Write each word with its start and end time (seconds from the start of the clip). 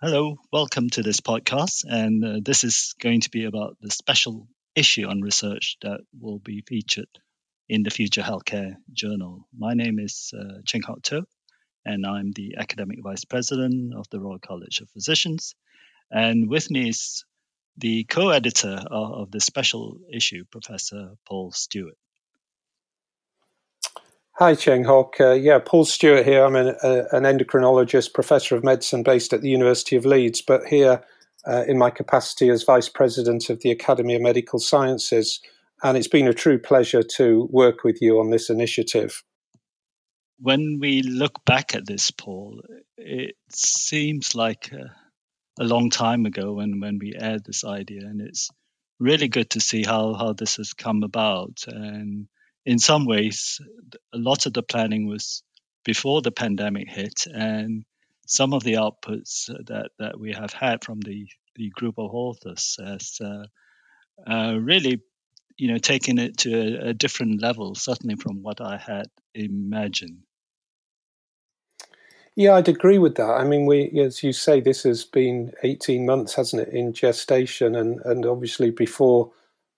Hello, 0.00 0.36
welcome 0.52 0.90
to 0.90 1.02
this 1.02 1.20
podcast. 1.20 1.84
And 1.88 2.24
uh, 2.24 2.40
this 2.42 2.62
is 2.62 2.94
going 3.00 3.22
to 3.22 3.30
be 3.30 3.44
about 3.44 3.76
the 3.80 3.90
special 3.90 4.46
issue 4.74 5.06
on 5.06 5.20
research 5.20 5.78
that 5.82 6.00
will 6.20 6.38
be 6.38 6.62
featured 6.66 7.08
in 7.68 7.82
the 7.82 7.90
Future 7.90 8.20
Healthcare 8.20 8.76
Journal. 8.92 9.48
My 9.56 9.74
name 9.74 9.98
is 9.98 10.32
uh, 10.38 10.60
Cheng 10.66 10.82
Hock 10.82 11.02
Toh, 11.02 11.24
and 11.84 12.04
I'm 12.06 12.32
the 12.32 12.56
Academic 12.58 12.98
Vice 13.02 13.24
President 13.24 13.94
of 13.94 14.06
the 14.10 14.20
Royal 14.20 14.38
College 14.38 14.80
of 14.80 14.90
Physicians. 14.90 15.54
And 16.10 16.48
with 16.48 16.70
me 16.70 16.90
is 16.90 17.24
the 17.78 18.04
co 18.04 18.28
editor 18.30 18.78
of, 18.90 19.12
of 19.12 19.30
the 19.30 19.40
special 19.40 19.98
issue, 20.12 20.44
Professor 20.50 21.12
Paul 21.26 21.52
Stewart. 21.52 21.96
Hi, 24.38 24.56
Cheng 24.56 24.82
Hock. 24.82 25.14
Uh, 25.20 25.30
yeah, 25.30 25.60
Paul 25.64 25.84
Stewart 25.84 26.26
here. 26.26 26.44
I'm 26.44 26.56
an, 26.56 26.74
uh, 26.82 27.04
an, 27.12 27.22
endocrinologist, 27.22 28.14
professor 28.14 28.56
of 28.56 28.64
medicine 28.64 29.04
based 29.04 29.32
at 29.32 29.42
the 29.42 29.48
University 29.48 29.94
of 29.94 30.04
Leeds, 30.04 30.42
but 30.42 30.64
here 30.64 31.04
uh, 31.46 31.62
in 31.68 31.78
my 31.78 31.88
capacity 31.88 32.48
as 32.48 32.64
vice 32.64 32.88
president 32.88 33.48
of 33.48 33.60
the 33.60 33.70
Academy 33.70 34.16
of 34.16 34.22
Medical 34.22 34.58
Sciences. 34.58 35.40
And 35.84 35.96
it's 35.96 36.08
been 36.08 36.26
a 36.26 36.34
true 36.34 36.58
pleasure 36.58 37.04
to 37.16 37.48
work 37.52 37.84
with 37.84 38.02
you 38.02 38.18
on 38.18 38.30
this 38.30 38.50
initiative. 38.50 39.22
When 40.40 40.78
we 40.80 41.02
look 41.02 41.44
back 41.44 41.76
at 41.76 41.86
this, 41.86 42.10
Paul, 42.10 42.60
it 42.96 43.36
seems 43.52 44.34
like 44.34 44.72
a, 44.72 44.96
a 45.62 45.64
long 45.64 45.90
time 45.90 46.26
ago 46.26 46.54
when, 46.54 46.80
when 46.80 46.98
we 46.98 47.14
aired 47.16 47.44
this 47.44 47.62
idea, 47.62 48.00
and 48.00 48.20
it's 48.20 48.50
really 48.98 49.28
good 49.28 49.50
to 49.50 49.60
see 49.60 49.84
how, 49.84 50.14
how 50.14 50.32
this 50.32 50.56
has 50.56 50.72
come 50.72 51.04
about. 51.04 51.60
And 51.68 52.26
in 52.66 52.78
some 52.78 53.06
ways, 53.06 53.60
a 54.12 54.18
lot 54.18 54.46
of 54.46 54.52
the 54.52 54.62
planning 54.62 55.06
was 55.06 55.42
before 55.84 56.22
the 56.22 56.32
pandemic 56.32 56.88
hit, 56.88 57.26
and 57.26 57.84
some 58.26 58.54
of 58.54 58.62
the 58.62 58.74
outputs 58.74 59.46
that, 59.66 59.90
that 59.98 60.18
we 60.18 60.32
have 60.32 60.52
had 60.52 60.82
from 60.82 61.00
the, 61.00 61.26
the 61.56 61.70
group 61.70 61.96
of 61.98 62.14
authors 62.14 62.76
has 62.82 63.18
uh, 63.22 63.44
uh, 64.26 64.56
really, 64.58 65.02
you 65.58 65.70
know, 65.70 65.78
taken 65.78 66.18
it 66.18 66.38
to 66.38 66.54
a, 66.54 66.88
a, 66.88 66.94
different 66.94 67.42
level, 67.42 67.74
certainly 67.74 68.16
from 68.16 68.42
what 68.42 68.60
I 68.60 68.78
had 68.78 69.06
imagined. 69.34 70.22
Yeah, 72.36 72.54
I'd 72.54 72.68
agree 72.68 72.98
with 72.98 73.16
that. 73.16 73.30
I 73.30 73.44
mean, 73.44 73.66
we, 73.66 73.90
as 74.00 74.22
you 74.22 74.32
say, 74.32 74.60
this 74.60 74.82
has 74.82 75.04
been 75.04 75.52
18 75.62 76.04
months, 76.04 76.34
hasn't 76.34 76.62
it, 76.62 76.74
in 76.74 76.92
gestation, 76.92 77.76
and, 77.76 78.00
and 78.04 78.26
obviously 78.26 78.70
before 78.70 79.30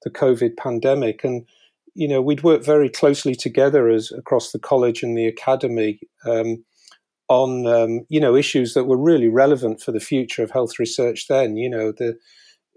the 0.02 0.10
COVID 0.10 0.56
pandemic. 0.56 1.24
And 1.24 1.46
you 1.96 2.06
know, 2.06 2.20
we'd 2.20 2.42
worked 2.42 2.66
very 2.66 2.90
closely 2.90 3.34
together 3.34 3.88
as 3.88 4.12
across 4.12 4.52
the 4.52 4.58
college 4.58 5.02
and 5.02 5.16
the 5.16 5.26
academy 5.26 5.98
um, 6.26 6.62
on, 7.28 7.66
um, 7.66 8.00
you 8.10 8.20
know, 8.20 8.36
issues 8.36 8.74
that 8.74 8.84
were 8.84 8.98
really 8.98 9.28
relevant 9.28 9.80
for 9.80 9.92
the 9.92 10.00
future 10.00 10.42
of 10.42 10.50
health 10.50 10.78
research. 10.78 11.26
Then, 11.26 11.56
you 11.56 11.70
know, 11.70 11.92
the 11.92 12.18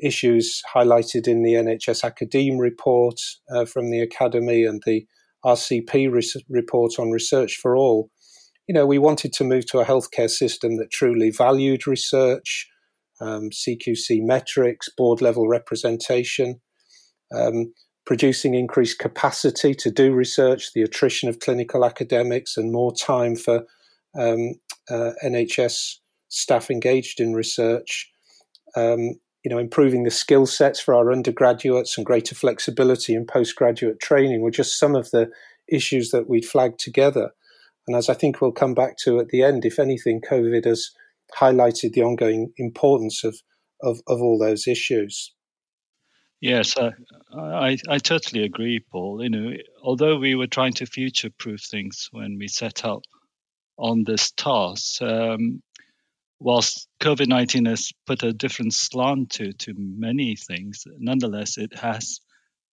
issues 0.01 0.61
highlighted 0.73 1.27
in 1.27 1.43
the 1.43 1.53
NHS 1.55 2.05
Academe 2.05 2.57
report 2.57 3.19
uh, 3.53 3.65
from 3.65 3.91
the 3.91 3.99
academy 3.99 4.63
and 4.63 4.81
the 4.85 5.05
RCP 5.45 6.09
res- 6.09 6.37
report 6.47 6.93
on 6.97 7.11
research 7.11 7.57
for 7.61 7.75
all. 7.75 8.09
You 8.69 8.73
know, 8.73 8.85
we 8.85 8.99
wanted 8.99 9.33
to 9.33 9.43
move 9.43 9.65
to 9.67 9.79
a 9.79 9.85
healthcare 9.85 10.29
system 10.29 10.77
that 10.77 10.91
truly 10.91 11.29
valued 11.29 11.85
research, 11.85 12.69
um, 13.19 13.49
CQC 13.49 14.21
metrics, 14.21 14.87
board 14.95 15.21
level 15.21 15.49
representation. 15.49 16.61
Um, 17.35 17.73
producing 18.09 18.55
increased 18.55 18.97
capacity 18.97 19.75
to 19.75 19.91
do 19.91 20.11
research, 20.11 20.73
the 20.73 20.81
attrition 20.81 21.29
of 21.29 21.41
clinical 21.41 21.85
academics, 21.85 22.57
and 22.57 22.71
more 22.71 22.91
time 22.91 23.35
for 23.35 23.67
um, 24.19 24.55
uh, 24.89 25.11
NHS 25.23 25.97
staff 26.27 26.71
engaged 26.71 27.19
in 27.19 27.35
research. 27.35 28.09
Um, 28.75 29.19
you 29.43 29.51
know, 29.51 29.59
improving 29.59 30.05
the 30.05 30.09
skill 30.09 30.47
sets 30.47 30.79
for 30.79 30.95
our 30.95 31.11
undergraduates 31.11 31.97
and 31.97 32.05
greater 32.05 32.33
flexibility 32.33 33.13
in 33.13 33.27
postgraduate 33.27 33.99
training 33.99 34.41
were 34.41 34.49
just 34.49 34.79
some 34.79 34.95
of 34.95 35.11
the 35.11 35.29
issues 35.67 36.09
that 36.09 36.27
we'd 36.27 36.45
flagged 36.47 36.79
together. 36.79 37.29
And 37.85 37.95
as 37.95 38.09
I 38.09 38.15
think 38.15 38.41
we'll 38.41 38.51
come 38.51 38.73
back 38.73 38.97
to 39.03 39.19
at 39.19 39.27
the 39.27 39.43
end, 39.43 39.65
if 39.65 39.77
anything, 39.77 40.19
COVID 40.19 40.65
has 40.65 40.89
highlighted 41.37 41.93
the 41.93 42.01
ongoing 42.01 42.53
importance 42.57 43.23
of, 43.23 43.37
of, 43.83 43.99
of 44.07 44.19
all 44.19 44.39
those 44.39 44.67
issues. 44.67 45.31
Yes, 46.41 46.77
I, 46.77 46.91
I, 47.33 47.77
I 47.89 47.97
totally 47.97 48.43
agree, 48.43 48.79
Paul. 48.79 49.23
You 49.23 49.29
know, 49.29 49.53
although 49.83 50.17
we 50.17 50.35
were 50.35 50.47
trying 50.47 50.73
to 50.73 50.85
future-proof 50.85 51.61
things 51.61 52.07
when 52.11 52.37
we 52.37 52.47
set 52.47 52.85
out 52.85 53.03
on 53.77 54.03
this 54.05 54.31
task, 54.31 55.01
um, 55.01 55.61
whilst 56.39 56.87
COVID 57.01 57.27
nineteen 57.27 57.65
has 57.65 57.91
put 58.05 58.23
a 58.23 58.33
different 58.33 58.73
slant 58.73 59.31
to 59.31 59.53
to 59.53 59.73
many 59.77 60.35
things, 60.37 60.85
nonetheless, 60.97 61.57
it 61.57 61.77
has 61.77 62.19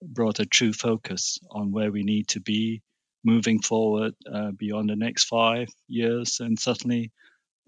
brought 0.01 0.39
a 0.39 0.45
true 0.45 0.73
focus 0.73 1.39
on 1.49 1.71
where 1.71 1.91
we 1.91 2.03
need 2.03 2.27
to 2.29 2.41
be 2.41 2.83
moving 3.23 3.61
forward 3.61 4.13
uh, 4.31 4.51
beyond 4.51 4.89
the 4.89 4.95
next 4.95 5.25
five 5.25 5.69
years, 5.87 6.39
and 6.39 6.59
certainly 6.59 7.11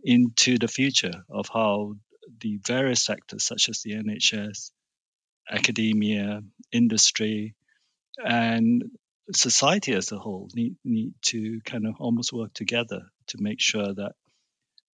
into 0.04 0.60
the 0.60 0.68
future 0.68 1.24
of 1.30 1.48
how 1.52 1.96
the 2.42 2.60
various 2.68 3.04
sectors, 3.04 3.44
such 3.46 3.70
as 3.70 3.82
the 3.82 3.94
NHS 3.94 4.72
academia, 5.52 6.42
industry, 6.72 7.56
and 8.24 8.84
society 9.34 9.94
as 9.94 10.12
a 10.12 10.18
whole 10.18 10.50
need, 10.56 10.76
need 10.84 11.14
to 11.22 11.60
kind 11.66 11.86
of 11.86 11.96
almost 12.00 12.34
work 12.34 12.54
together 12.54 13.02
to 13.28 13.38
make 13.40 13.60
sure 13.60 13.94
that 13.94 14.14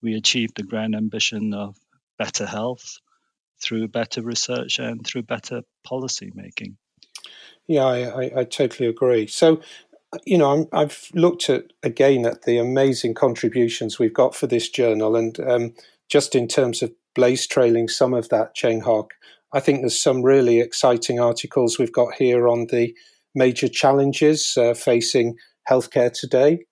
we 0.02 0.16
achieve 0.16 0.50
the 0.56 0.64
grand 0.64 0.96
ambition 0.96 1.54
of 1.54 1.76
better 2.18 2.46
health 2.46 2.98
through 3.62 3.88
better 3.88 4.22
research 4.22 4.80
and 4.80 5.06
through 5.06 5.24
better 5.24 5.62
policy 5.84 6.32
making. 6.36 6.78
Yeah, 7.68 7.86
I, 7.86 8.24
I, 8.24 8.32
I 8.40 8.44
totally 8.44 8.90
agree. 8.90 9.28
So, 9.28 9.62
you 10.26 10.38
know, 10.38 10.68
i 10.74 10.82
have 10.82 11.08
looked 11.14 11.50
at 11.50 11.72
again 11.82 12.26
at 12.26 12.44
the 12.44 12.58
amazing 12.58 13.14
contributions 13.14 13.98
we've 13.98 14.14
got 14.14 14.36
for 14.36 14.48
this 14.48 14.70
journal, 14.70 15.16
and 15.16 15.40
um, 15.40 15.74
just 16.10 16.36
in 16.36 16.48
terms 16.48 16.82
of 16.82 16.92
blaze 17.16 17.48
trailing 17.48 17.88
some 17.88 18.14
of 18.14 18.30
that, 18.30 18.54
Cheng 18.54 18.82
Hock, 18.82 19.14
I 19.54 19.60
think 19.60 19.82
there's 19.82 20.02
some 20.02 20.24
really 20.24 20.60
exciting 20.60 21.20
articles 21.20 21.78
we've 21.78 21.94
got 21.94 22.16
here 22.16 22.48
on 22.48 22.68
the 22.68 22.96
major 23.36 23.68
challenges 23.68 24.58
uh, 24.58 24.74
facing 24.74 25.36
healthcare 25.70 26.12
today. 26.12 26.66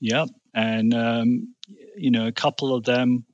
Yeah, 0.00 0.26
and 0.54 0.94
um, 0.94 1.54
you 1.96 2.10
know, 2.10 2.26
a 2.26 2.32
couple 2.32 2.74
of 2.74 2.84
them 2.84 3.26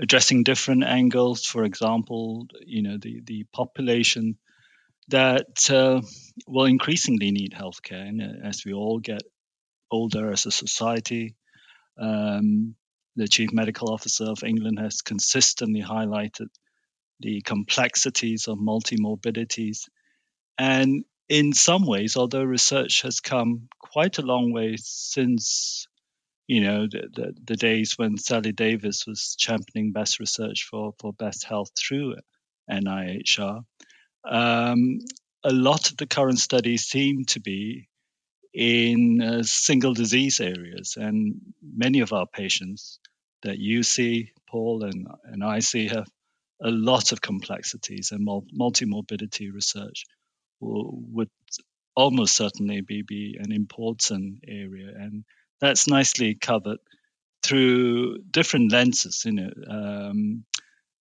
addressing 0.00 0.44
different 0.44 0.84
angles. 0.84 1.44
For 1.44 1.64
example, 1.64 2.46
you 2.64 2.82
know, 2.82 2.98
the 3.00 3.22
the 3.24 3.46
population 3.52 4.38
that 5.08 5.70
uh, 5.70 6.02
will 6.46 6.66
increasingly 6.66 7.30
need 7.30 7.52
healthcare, 7.52 8.06
and 8.08 8.22
uh, 8.22 8.46
as 8.46 8.64
we 8.64 8.74
all 8.74 9.00
get 9.00 9.22
older 9.90 10.30
as 10.30 10.46
a 10.46 10.50
society. 10.50 11.34
Um, 12.00 12.76
the 13.18 13.28
Chief 13.28 13.52
Medical 13.52 13.92
Officer 13.92 14.24
of 14.24 14.44
England 14.44 14.78
has 14.78 15.02
consistently 15.02 15.82
highlighted 15.82 16.48
the 17.20 17.40
complexities 17.42 18.46
of 18.46 18.58
multimorbidities. 18.58 19.88
And 20.56 21.04
in 21.28 21.52
some 21.52 21.84
ways, 21.84 22.16
although 22.16 22.44
research 22.44 23.02
has 23.02 23.20
come 23.20 23.68
quite 23.80 24.18
a 24.18 24.22
long 24.22 24.52
way 24.52 24.76
since, 24.78 25.88
you 26.46 26.60
know, 26.60 26.86
the, 26.86 27.08
the, 27.12 27.34
the 27.44 27.56
days 27.56 27.98
when 27.98 28.16
Sally 28.16 28.52
Davies 28.52 29.04
was 29.06 29.36
championing 29.38 29.92
best 29.92 30.20
research 30.20 30.66
for, 30.70 30.94
for 31.00 31.12
best 31.12 31.44
health 31.44 31.70
through 31.76 32.14
NIHR, 32.70 33.62
um, 34.24 34.98
a 35.44 35.52
lot 35.52 35.90
of 35.90 35.96
the 35.96 36.06
current 36.06 36.38
studies 36.38 36.84
seem 36.84 37.24
to 37.26 37.40
be 37.40 37.88
in 38.54 39.20
uh, 39.20 39.42
single 39.42 39.94
disease 39.94 40.40
areas. 40.40 40.96
And 40.96 41.40
many 41.62 42.00
of 42.00 42.12
our 42.12 42.26
patients 42.26 42.98
that 43.42 43.58
you 43.58 43.82
see, 43.82 44.32
Paul, 44.48 44.84
and, 44.84 45.06
and 45.24 45.44
I 45.44 45.60
see 45.60 45.88
have 45.88 46.08
a 46.62 46.70
lot 46.70 47.12
of 47.12 47.20
complexities, 47.20 48.10
and 48.12 48.26
multi-morbidity 48.52 49.50
research 49.50 50.06
would 50.60 51.30
almost 51.94 52.36
certainly 52.36 52.80
be, 52.80 53.02
be 53.02 53.36
an 53.40 53.52
important 53.52 54.40
area. 54.46 54.92
And 54.94 55.24
that's 55.60 55.86
nicely 55.88 56.34
covered 56.34 56.78
through 57.42 58.18
different 58.30 58.72
lenses. 58.72 59.22
You 59.24 59.32
know, 59.32 59.50
um, 59.68 60.44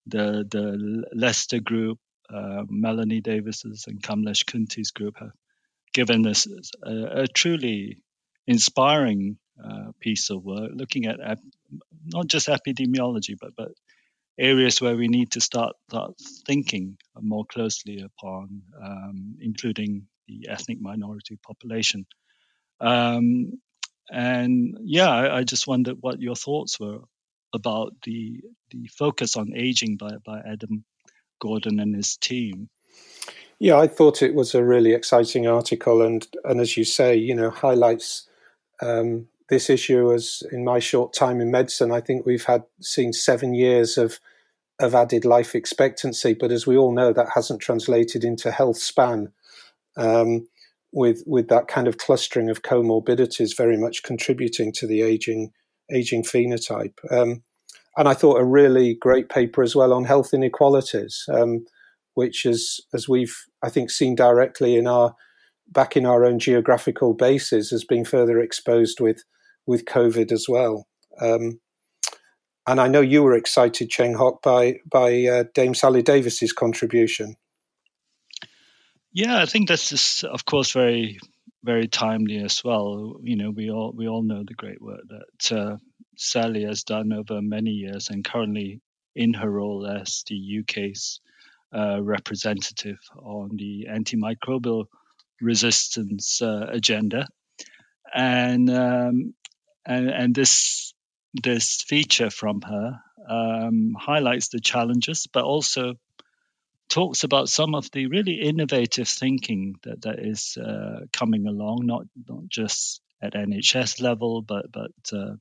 the 0.05 0.45
the 0.49 1.05
Leicester 1.13 1.59
group, 1.59 1.99
uh, 2.33 2.63
Melanie 2.69 3.21
Davies's 3.21 3.85
and 3.87 4.01
Kamlesh 4.01 4.45
Khunti's 4.45 4.91
group 4.91 5.17
have 5.19 5.33
given 5.93 6.27
us 6.27 6.47
a, 6.83 7.23
a 7.23 7.27
truly 7.27 8.03
inspiring 8.45 9.37
uh, 9.63 9.91
piece 9.99 10.29
of 10.29 10.43
work, 10.43 10.71
looking 10.73 11.05
at 11.07 11.19
ap- 11.19 11.39
not 12.05 12.27
just 12.27 12.47
epidemiology, 12.47 13.35
but 13.39 13.51
but 13.55 13.71
areas 14.39 14.81
where 14.81 14.95
we 14.95 15.07
need 15.07 15.31
to 15.31 15.41
start, 15.41 15.75
start 15.89 16.13
thinking 16.45 16.97
more 17.19 17.45
closely 17.45 18.01
upon, 18.01 18.61
um, 18.83 19.35
including 19.41 20.07
the 20.27 20.47
ethnic 20.49 20.79
minority 20.79 21.39
population. 21.45 22.05
Um, 22.79 23.53
and 24.09 24.77
yeah, 24.83 25.09
I, 25.09 25.39
I, 25.39 25.43
just 25.43 25.67
wondered 25.67 25.97
what 25.99 26.21
your 26.21 26.35
thoughts 26.35 26.79
were 26.79 26.99
about 27.53 27.93
the 28.03 28.41
the 28.71 28.87
focus 28.97 29.35
on 29.35 29.53
aging 29.55 29.97
by 29.97 30.11
by 30.23 30.39
Adam 30.39 30.85
Gordon 31.41 31.79
and 31.79 31.95
his 31.95 32.17
team. 32.17 32.69
Yeah, 33.59 33.77
I 33.77 33.87
thought 33.87 34.21
it 34.21 34.35
was 34.35 34.53
a 34.53 34.63
really 34.63 34.93
exciting 34.93 35.47
article, 35.47 36.03
and 36.03 36.25
and 36.43 36.61
as 36.61 36.77
you 36.77 36.83
say, 36.83 37.15
you 37.15 37.35
know, 37.35 37.49
highlights 37.49 38.29
um, 38.81 39.27
this 39.49 39.69
issue. 39.69 40.13
As 40.13 40.43
in 40.51 40.63
my 40.63 40.79
short 40.79 41.13
time 41.13 41.41
in 41.41 41.51
medicine, 41.51 41.91
I 41.91 42.01
think 42.01 42.25
we've 42.25 42.45
had 42.45 42.63
seen 42.81 43.13
seven 43.13 43.53
years 43.53 43.97
of 43.97 44.19
of 44.79 44.93
added 44.93 45.25
life 45.25 45.55
expectancy, 45.55 46.35
but 46.39 46.51
as 46.51 46.67
we 46.67 46.77
all 46.77 46.93
know, 46.93 47.11
that 47.11 47.29
hasn't 47.33 47.61
translated 47.61 48.23
into 48.23 48.51
health 48.51 48.77
span. 48.77 49.31
Um, 49.95 50.47
with 50.93 51.23
with 51.25 51.49
that 51.49 51.67
kind 51.67 51.87
of 51.87 51.97
clustering 51.97 52.49
of 52.49 52.61
comorbidities 52.61 53.57
very 53.57 53.77
much 53.77 54.03
contributing 54.03 54.71
to 54.71 54.87
the 54.87 55.01
aging 55.01 55.51
aging 55.91 56.23
phenotype. 56.23 56.93
Um, 57.11 57.43
and 57.97 58.07
I 58.07 58.13
thought 58.13 58.39
a 58.39 58.45
really 58.45 58.93
great 58.93 59.27
paper 59.27 59.63
as 59.63 59.75
well 59.75 59.91
on 59.91 60.05
health 60.05 60.33
inequalities. 60.33 61.25
Um, 61.29 61.65
which 62.17 62.47
is, 62.47 62.83
as 62.95 63.07
we've, 63.07 63.45
I 63.61 63.69
think, 63.69 63.91
seen 63.91 64.15
directly 64.15 64.75
in 64.75 64.87
our 64.87 65.13
back 65.67 65.95
in 65.95 66.03
our 66.03 66.25
own 66.25 66.39
geographical 66.39 67.13
bases, 67.13 67.69
has 67.69 67.83
been 67.83 68.05
further 68.05 68.39
exposed 68.39 68.99
with 68.99 69.23
with 69.67 69.85
COVID 69.85 70.31
as 70.31 70.47
well. 70.49 70.87
Um, 71.21 71.59
and 72.65 72.81
I 72.81 72.87
know 72.87 73.01
you 73.01 73.23
were 73.23 73.35
excited, 73.35 73.89
Cheng 73.89 74.15
Hock, 74.15 74.41
by 74.41 74.79
by 74.89 75.25
uh, 75.25 75.43
Dame 75.53 75.73
Sally 75.73 76.01
Davies's 76.01 76.51
contribution. 76.51 77.35
Yeah, 79.13 79.41
I 79.41 79.45
think 79.45 79.67
this 79.67 79.91
is, 79.91 80.25
of 80.29 80.45
course, 80.45 80.73
very 80.73 81.17
very 81.63 81.87
timely 81.87 82.37
as 82.37 82.63
well. 82.63 83.15
You 83.21 83.37
know, 83.37 83.51
we 83.51 83.71
all 83.71 83.93
we 83.95 84.07
all 84.07 84.23
know 84.23 84.43
the 84.45 84.53
great 84.53 84.81
work 84.81 85.01
that 85.09 85.57
uh, 85.57 85.77
Sally 86.17 86.63
has 86.63 86.83
done 86.83 87.13
over 87.13 87.41
many 87.41 87.71
years, 87.71 88.09
and 88.09 88.23
currently 88.23 88.81
in 89.15 89.33
her 89.33 89.49
role 89.49 89.87
as 89.87 90.23
the 90.27 90.59
UK's 90.59 91.21
uh, 91.73 92.01
representative 92.01 92.99
on 93.17 93.51
the 93.55 93.87
antimicrobial 93.89 94.85
resistance 95.41 96.41
uh, 96.41 96.67
agenda, 96.69 97.27
and 98.13 98.69
um, 98.69 99.33
and 99.87 100.09
and 100.09 100.35
this 100.35 100.93
this 101.33 101.81
feature 101.81 102.29
from 102.29 102.61
her 102.61 102.99
um, 103.27 103.95
highlights 103.99 104.49
the 104.49 104.59
challenges, 104.59 105.27
but 105.31 105.43
also 105.43 105.95
talks 106.89 107.23
about 107.23 107.49
some 107.49 107.75
of 107.75 107.89
the 107.91 108.07
really 108.07 108.35
innovative 108.41 109.07
thinking 109.07 109.75
that 109.83 110.01
that 110.01 110.19
is 110.19 110.57
uh, 110.57 111.01
coming 111.11 111.47
along, 111.47 111.85
not 111.85 112.03
not 112.27 112.47
just 112.49 113.01
at 113.21 113.33
NHS 113.33 114.01
level, 114.01 114.41
but 114.41 114.71
but 114.71 114.91
uh, 115.13 115.35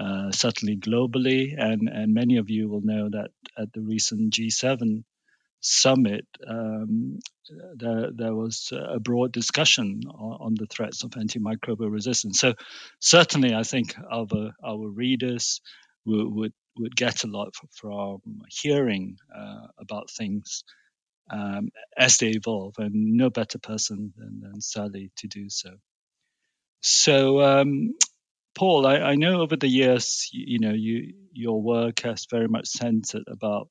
uh, 0.00 0.32
certainly 0.32 0.76
globally. 0.76 1.54
And 1.56 1.88
and 1.88 2.14
many 2.14 2.38
of 2.38 2.50
you 2.50 2.68
will 2.68 2.82
know 2.82 3.10
that 3.10 3.30
at 3.56 3.72
the 3.72 3.82
recent 3.82 4.32
G7 4.32 5.04
summit, 5.60 6.26
um, 6.46 7.18
there, 7.76 8.10
there 8.14 8.34
was 8.34 8.72
a 8.72 9.00
broad 9.00 9.32
discussion 9.32 10.00
on, 10.08 10.38
on, 10.40 10.54
the 10.54 10.66
threats 10.66 11.02
of 11.04 11.10
antimicrobial 11.10 11.90
resistance. 11.90 12.38
So, 12.38 12.54
certainly, 13.00 13.54
I 13.54 13.62
think 13.62 13.94
our, 14.10 14.26
our 14.64 14.88
readers 14.88 15.60
would, 16.04 16.28
would, 16.32 16.52
would 16.78 16.96
get 16.96 17.24
a 17.24 17.28
lot 17.28 17.54
from 17.72 18.20
hearing 18.48 19.16
uh, 19.36 19.66
about 19.78 20.10
things 20.10 20.64
um, 21.30 21.68
as 21.96 22.18
they 22.18 22.28
evolve, 22.28 22.74
and 22.78 23.16
no 23.16 23.30
better 23.30 23.58
person 23.58 24.12
than, 24.16 24.40
than 24.40 24.60
Sally 24.60 25.10
to 25.16 25.28
do 25.28 25.48
so. 25.48 25.70
So, 26.80 27.40
um, 27.40 27.94
Paul, 28.54 28.86
I, 28.86 28.96
I, 28.96 29.14
know 29.16 29.40
over 29.40 29.56
the 29.56 29.68
years, 29.68 30.28
you, 30.32 30.44
you 30.46 30.58
know, 30.58 30.72
you, 30.72 31.14
your 31.32 31.60
work 31.60 32.00
has 32.00 32.26
very 32.30 32.48
much 32.48 32.68
centered 32.68 33.24
about 33.28 33.68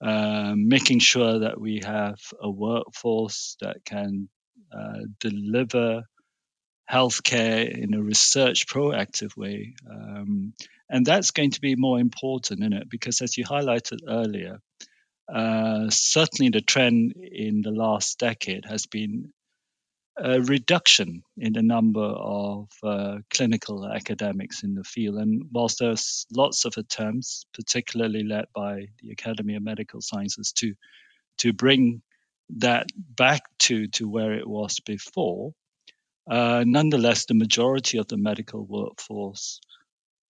um, 0.00 0.68
making 0.68 0.98
sure 0.98 1.40
that 1.40 1.60
we 1.60 1.80
have 1.84 2.18
a 2.40 2.50
workforce 2.50 3.56
that 3.60 3.84
can 3.84 4.28
uh, 4.72 5.00
deliver 5.18 6.04
healthcare 6.90 7.70
in 7.70 7.94
a 7.94 8.02
research 8.02 8.66
proactive 8.66 9.36
way. 9.36 9.74
Um, 9.88 10.54
and 10.88 11.06
that's 11.06 11.30
going 11.30 11.52
to 11.52 11.60
be 11.60 11.76
more 11.76 12.00
important 12.00 12.64
in 12.64 12.72
it 12.72 12.88
because, 12.90 13.20
as 13.20 13.36
you 13.36 13.44
highlighted 13.44 13.98
earlier, 14.08 14.58
uh, 15.32 15.88
certainly 15.90 16.50
the 16.50 16.60
trend 16.60 17.12
in 17.16 17.62
the 17.62 17.70
last 17.70 18.18
decade 18.18 18.64
has 18.64 18.86
been 18.86 19.32
a 20.22 20.40
reduction 20.42 21.22
in 21.36 21.52
the 21.54 21.62
number 21.62 22.04
of 22.04 22.68
uh, 22.82 23.18
clinical 23.30 23.86
academics 23.86 24.62
in 24.62 24.74
the 24.74 24.84
field. 24.84 25.16
And 25.16 25.44
whilst 25.50 25.78
there's 25.78 26.26
lots 26.32 26.64
of 26.64 26.74
attempts, 26.76 27.46
particularly 27.54 28.22
led 28.22 28.46
by 28.54 28.88
the 29.00 29.10
Academy 29.12 29.56
of 29.56 29.62
Medical 29.62 30.00
Sciences, 30.00 30.52
to 30.58 30.74
to 31.38 31.52
bring 31.54 32.02
that 32.58 32.86
back 32.96 33.42
to, 33.60 33.86
to 33.88 34.08
where 34.08 34.34
it 34.34 34.46
was 34.46 34.80
before, 34.80 35.54
uh, 36.30 36.64
nonetheless, 36.66 37.24
the 37.24 37.34
majority 37.34 37.98
of 37.98 38.08
the 38.08 38.18
medical 38.18 38.64
workforce 38.64 39.60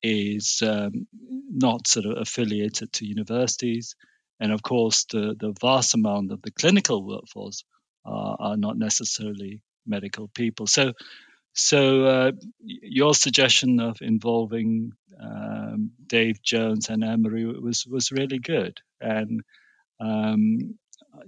is 0.03 0.63
um, 0.65 1.07
not 1.51 1.89
sort 1.89 2.07
of 2.07 2.19
affiliated 2.19 2.93
to 2.93 3.07
universities. 3.07 3.97
And 4.39 4.53
of 4.53 4.63
course, 4.63 5.05
the, 5.11 5.35
the 5.39 5.53
vast 5.61 5.95
amount 5.95 6.33
of 6.33 6.43
the 6.43 6.53
clinical 6.53 7.05
workforce 7.05 7.65
uh, 8.07 8.37
are 8.39 8.57
not 8.57 8.79
necessarily 8.79 9.63
medical 9.87 10.29
people. 10.29 10.67
So, 10.67 10.93
so 11.53 12.05
uh, 12.05 12.33
your 12.61 13.15
suggestion 13.15 13.81
of 13.81 13.99
involving 14.01 14.93
um, 15.21 15.91
Dave 16.07 16.43
Jones 16.43 16.89
and 16.89 17.05
Anne-Marie 17.05 17.47
was 17.47 17.87
was 17.87 18.13
really 18.13 18.39
good, 18.39 18.81
and 19.01 19.43
um, 20.01 20.79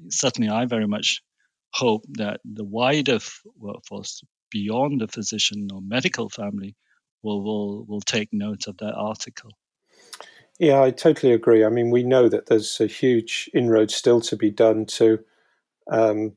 certainly 0.08 0.48
I 0.48 0.66
very 0.66 0.86
much 0.86 1.22
hope 1.74 2.04
that 2.14 2.40
the 2.44 2.64
wider 2.64 3.18
workforce 3.56 4.22
beyond 4.50 5.00
the 5.00 5.08
physician 5.08 5.68
or 5.72 5.80
medical 5.80 6.28
family 6.28 6.76
will 7.22 7.42
will 7.42 7.84
will 7.86 8.00
take 8.00 8.28
note 8.32 8.66
of 8.68 8.76
that 8.78 8.94
article. 8.94 9.50
Yeah, 10.58 10.82
I 10.82 10.90
totally 10.90 11.32
agree. 11.32 11.64
I 11.64 11.70
mean, 11.70 11.90
we 11.90 12.02
know 12.02 12.28
that 12.28 12.46
there's 12.46 12.80
a 12.80 12.86
huge 12.86 13.50
inroad 13.52 13.90
still 13.90 14.20
to 14.22 14.36
be 14.36 14.50
done 14.50 14.86
to 14.86 15.18
um, 15.90 16.36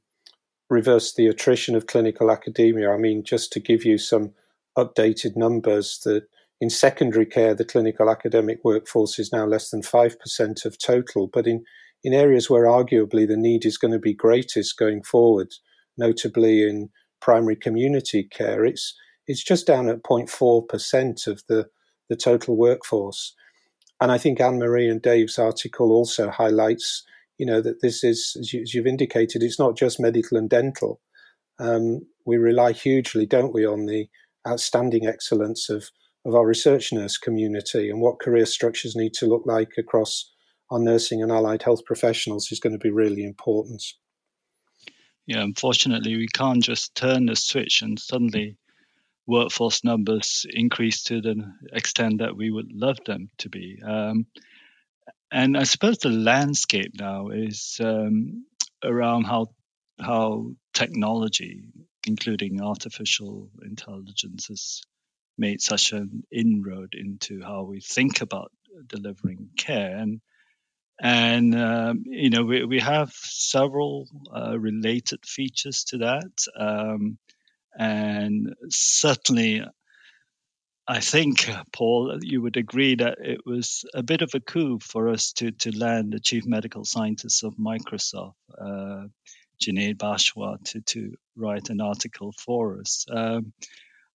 reverse 0.69 1.13
the 1.13 1.27
attrition 1.27 1.75
of 1.75 1.87
clinical 1.87 2.31
academia. 2.31 2.91
I 2.91 2.97
mean, 2.97 3.23
just 3.23 3.51
to 3.53 3.59
give 3.59 3.85
you 3.85 3.97
some 3.97 4.33
updated 4.77 5.35
numbers, 5.35 5.99
that 6.05 6.27
in 6.61 6.69
secondary 6.69 7.25
care, 7.25 7.53
the 7.53 7.65
clinical 7.65 8.09
academic 8.09 8.59
workforce 8.63 9.19
is 9.19 9.31
now 9.31 9.45
less 9.45 9.69
than 9.69 9.81
5% 9.81 10.65
of 10.65 10.77
total. 10.77 11.27
But 11.27 11.47
in, 11.47 11.63
in 12.03 12.13
areas 12.13 12.49
where 12.49 12.65
arguably 12.65 13.27
the 13.27 13.37
need 13.37 13.65
is 13.65 13.77
going 13.77 13.91
to 13.91 13.99
be 13.99 14.13
greatest 14.13 14.77
going 14.77 15.03
forward, 15.03 15.53
notably 15.97 16.67
in 16.67 16.89
primary 17.21 17.55
community 17.55 18.23
care, 18.23 18.65
it's, 18.65 18.95
it's 19.27 19.43
just 19.43 19.67
down 19.67 19.89
at 19.89 20.03
0.4% 20.03 21.27
of 21.27 21.43
the, 21.47 21.67
the 22.09 22.15
total 22.15 22.55
workforce. 22.55 23.33
And 24.01 24.11
I 24.11 24.17
think 24.17 24.39
Anne 24.39 24.59
Marie 24.59 24.89
and 24.89 25.01
Dave's 25.01 25.39
article 25.39 25.91
also 25.91 26.29
highlights 26.29 27.03
you 27.37 27.45
know 27.45 27.61
that 27.61 27.81
this 27.81 28.03
is, 28.03 28.35
as, 28.39 28.53
you, 28.53 28.65
have 28.75 28.87
indicated, 28.87 29.43
it's 29.43 29.59
not 29.59 29.77
just 29.77 29.99
medical 29.99 30.37
and 30.37 30.49
dental. 30.49 31.01
Um, 31.59 32.01
we 32.25 32.37
rely 32.37 32.71
hugely, 32.73 33.25
don't 33.25 33.53
we, 33.53 33.65
on 33.65 33.85
the 33.85 34.07
outstanding 34.47 35.05
excellence 35.07 35.69
of 35.69 35.89
of 36.25 36.33
our 36.33 36.45
research 36.45 36.91
nurse 36.91 37.17
community 37.17 37.89
and 37.89 38.01
what 38.01 38.19
career 38.19 38.47
structures 38.47 38.95
need 38.95 39.13
to 39.13 39.27
look 39.27 39.43
like 39.45 39.73
across 39.77 40.31
our 40.71 40.79
nursing 40.79 41.21
and 41.21 41.31
allied 41.31 41.61
health 41.61 41.85
professionals 41.85 42.51
is 42.51 42.59
going 42.59 42.73
to 42.73 42.79
be 42.79 42.89
really 42.89 43.23
important. 43.23 43.83
Yeah, 45.27 45.41
unfortunately, 45.41 46.15
we 46.15 46.27
can't 46.27 46.63
just 46.63 46.95
turn 46.95 47.27
the 47.27 47.35
switch 47.35 47.81
and 47.81 47.99
suddenly 47.99 48.57
workforce 49.27 49.83
numbers 49.83 50.45
increase 50.49 51.03
to 51.03 51.21
the 51.21 51.51
extent 51.73 52.19
that 52.19 52.35
we 52.35 52.51
would 52.51 52.71
love 52.71 52.97
them 53.05 53.29
to 53.39 53.49
be. 53.49 53.79
Um, 53.85 54.25
and 55.35 55.57
I 55.57 55.63
suppose 55.63 55.97
the 55.97 56.09
landscape 56.09 56.93
now 56.97 57.27
is 57.27 57.77
um, 57.83 58.45
around 58.81 59.25
how 59.25 59.47
how 59.99 60.51
technology, 60.73 61.65
including 62.07 62.61
artificial 62.61 63.49
intelligence, 63.61 64.47
has 64.47 64.81
made 65.37 65.59
such 65.59 65.91
an 65.91 66.23
inroad 66.31 66.93
into 66.93 67.41
how 67.43 67.63
we 67.63 67.81
think 67.81 68.21
about 68.21 68.53
delivering 68.87 69.49
care. 69.57 69.97
And 69.97 70.21
and 71.01 71.53
um, 71.53 72.03
you 72.05 72.29
know 72.29 72.45
we 72.45 72.63
we 72.63 72.79
have 72.79 73.11
several 73.11 74.07
uh, 74.33 74.57
related 74.57 75.25
features 75.25 75.83
to 75.89 75.97
that, 75.97 76.31
um, 76.57 77.17
and 77.77 78.55
certainly 78.69 79.65
I 80.87 80.99
think, 80.99 81.49
uh, 81.49 81.63
Paul, 81.73 82.19
you 82.21 82.41
would 82.43 82.57
agree 82.57 82.95
that 82.95 83.17
it 83.19 83.39
was 83.45 83.85
a 83.93 84.03
bit 84.03 84.21
of 84.21 84.31
a 84.35 84.39
coup 84.39 84.79
for 84.79 85.09
us 85.09 85.31
to, 85.33 85.51
to 85.51 85.75
land 85.75 86.13
the 86.13 86.19
chief 86.19 86.45
medical 86.45 86.85
scientist 86.85 87.43
of 87.43 87.55
Microsoft, 87.55 88.33
uh, 88.59 89.07
Junaid 89.59 89.97
Bajwa, 89.97 90.63
to, 90.65 90.81
to 90.81 91.13
write 91.35 91.69
an 91.69 91.81
article 91.81 92.33
for 92.37 92.79
us. 92.79 93.05
Um, 93.09 93.53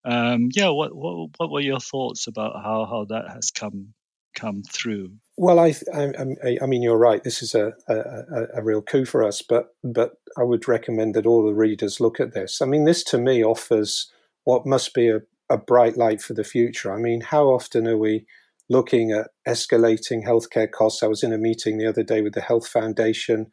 um, 0.04 0.48
yeah, 0.52 0.68
what, 0.68 0.94
what, 0.94 1.30
what 1.38 1.50
were 1.50 1.60
your 1.60 1.80
thoughts 1.80 2.26
about 2.26 2.62
how, 2.62 2.84
how 2.84 3.06
that 3.08 3.30
has 3.32 3.50
come 3.50 3.94
come 4.34 4.62
through? 4.62 5.10
Well, 5.36 5.58
I, 5.58 5.74
I, 5.92 6.58
I 6.62 6.66
mean, 6.66 6.82
you're 6.82 6.98
right. 6.98 7.22
This 7.24 7.42
is 7.42 7.54
a, 7.54 7.72
a, 7.88 8.58
a, 8.58 8.62
real 8.62 8.82
coup 8.82 9.04
for 9.04 9.24
us, 9.24 9.42
but 9.42 9.74
but 9.82 10.12
I 10.36 10.42
would 10.44 10.68
recommend 10.68 11.14
that 11.14 11.26
all 11.26 11.44
the 11.44 11.54
readers 11.54 12.00
look 12.00 12.20
at 12.20 12.34
this. 12.34 12.62
I 12.62 12.66
mean, 12.66 12.84
this 12.84 13.02
to 13.04 13.18
me 13.18 13.42
offers 13.42 14.12
what 14.44 14.66
must 14.66 14.94
be 14.94 15.08
a, 15.08 15.20
a 15.50 15.56
bright 15.56 15.96
light 15.96 16.20
for 16.20 16.34
the 16.34 16.44
future. 16.44 16.92
I 16.92 16.98
mean, 16.98 17.20
how 17.20 17.46
often 17.46 17.86
are 17.86 17.96
we 17.96 18.26
looking 18.68 19.12
at 19.12 19.30
escalating 19.46 20.24
healthcare 20.24 20.70
costs? 20.70 21.02
I 21.02 21.06
was 21.06 21.22
in 21.22 21.32
a 21.32 21.38
meeting 21.38 21.78
the 21.78 21.86
other 21.86 22.02
day 22.02 22.20
with 22.20 22.34
the 22.34 22.40
Health 22.40 22.68
Foundation, 22.68 23.46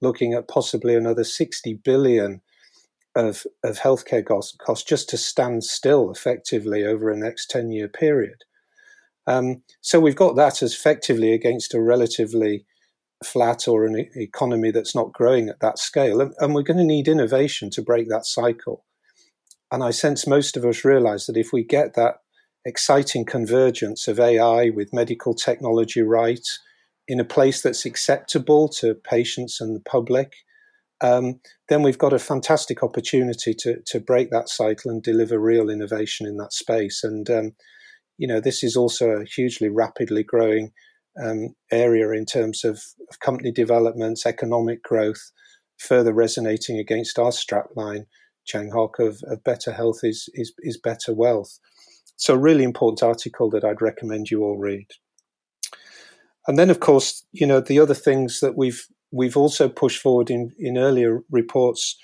looking 0.00 0.34
at 0.34 0.48
possibly 0.48 0.94
another 0.94 1.24
60 1.24 1.74
billion 1.84 2.42
of 3.14 3.44
of 3.64 3.78
healthcare 3.78 4.24
costs, 4.24 4.56
costs 4.58 4.88
just 4.88 5.08
to 5.08 5.16
stand 5.16 5.64
still 5.64 6.10
effectively 6.10 6.84
over 6.84 7.10
a 7.10 7.16
next 7.16 7.50
10 7.50 7.70
year 7.70 7.88
period. 7.88 8.44
Um, 9.26 9.62
so 9.80 9.98
we've 9.98 10.14
got 10.14 10.36
that 10.36 10.62
as 10.62 10.72
effectively 10.72 11.32
against 11.32 11.74
a 11.74 11.80
relatively 11.80 12.66
flat 13.24 13.66
or 13.66 13.84
an 13.84 14.08
economy 14.14 14.70
that's 14.70 14.94
not 14.94 15.12
growing 15.12 15.48
at 15.48 15.60
that 15.60 15.78
scale. 15.78 16.20
And, 16.20 16.34
and 16.38 16.54
we're 16.54 16.62
going 16.62 16.78
to 16.78 16.84
need 16.84 17.08
innovation 17.08 17.70
to 17.70 17.82
break 17.82 18.08
that 18.08 18.26
cycle. 18.26 18.84
And 19.70 19.82
I 19.82 19.90
sense 19.90 20.26
most 20.26 20.56
of 20.56 20.64
us 20.64 20.84
realize 20.84 21.26
that 21.26 21.36
if 21.36 21.52
we 21.52 21.64
get 21.64 21.94
that 21.94 22.16
exciting 22.64 23.24
convergence 23.24 24.08
of 24.08 24.18
AI 24.18 24.70
with 24.70 24.92
medical 24.92 25.34
technology 25.34 26.02
right 26.02 26.46
in 27.08 27.20
a 27.20 27.24
place 27.24 27.62
that's 27.62 27.84
acceptable 27.84 28.68
to 28.68 28.94
patients 28.94 29.60
and 29.60 29.74
the 29.76 29.80
public, 29.80 30.32
um, 31.00 31.40
then 31.68 31.82
we've 31.82 31.98
got 31.98 32.12
a 32.12 32.18
fantastic 32.18 32.82
opportunity 32.82 33.54
to, 33.54 33.80
to 33.86 34.00
break 34.00 34.30
that 34.30 34.48
cycle 34.48 34.90
and 34.90 35.02
deliver 35.02 35.38
real 35.38 35.68
innovation 35.68 36.26
in 36.26 36.36
that 36.38 36.52
space. 36.52 37.04
And 37.04 37.28
um, 37.30 37.52
you 38.18 38.26
know, 38.26 38.40
this 38.40 38.62
is 38.62 38.76
also 38.76 39.10
a 39.10 39.24
hugely 39.24 39.68
rapidly 39.68 40.22
growing 40.22 40.72
um, 41.22 41.54
area 41.70 42.10
in 42.10 42.26
terms 42.26 42.64
of, 42.64 42.82
of, 43.10 43.20
company 43.20 43.50
developments, 43.50 44.26
economic 44.26 44.82
growth, 44.82 45.32
further 45.78 46.12
resonating 46.12 46.78
against 46.78 47.18
our 47.18 47.30
strapline, 47.30 48.06
Cheng 48.46 48.70
Hock, 48.70 48.98
of, 48.98 49.22
of 49.24 49.44
better 49.44 49.72
health 49.72 50.00
is, 50.02 50.28
is, 50.34 50.52
is 50.60 50.78
better 50.78 51.12
wealth. 51.12 51.58
So, 52.16 52.34
really 52.34 52.64
important 52.64 53.02
article 53.02 53.50
that 53.50 53.64
I'd 53.64 53.82
recommend 53.82 54.30
you 54.30 54.42
all 54.42 54.56
read. 54.56 54.86
And 56.46 56.58
then, 56.58 56.70
of 56.70 56.80
course, 56.80 57.24
you 57.32 57.46
know, 57.46 57.60
the 57.60 57.78
other 57.78 57.94
things 57.94 58.40
that 58.40 58.56
we've 58.56 58.86
we've 59.12 59.36
also 59.36 59.68
pushed 59.68 60.00
forward 60.00 60.30
in, 60.30 60.52
in 60.58 60.76
earlier 60.76 61.20
reports 61.30 61.96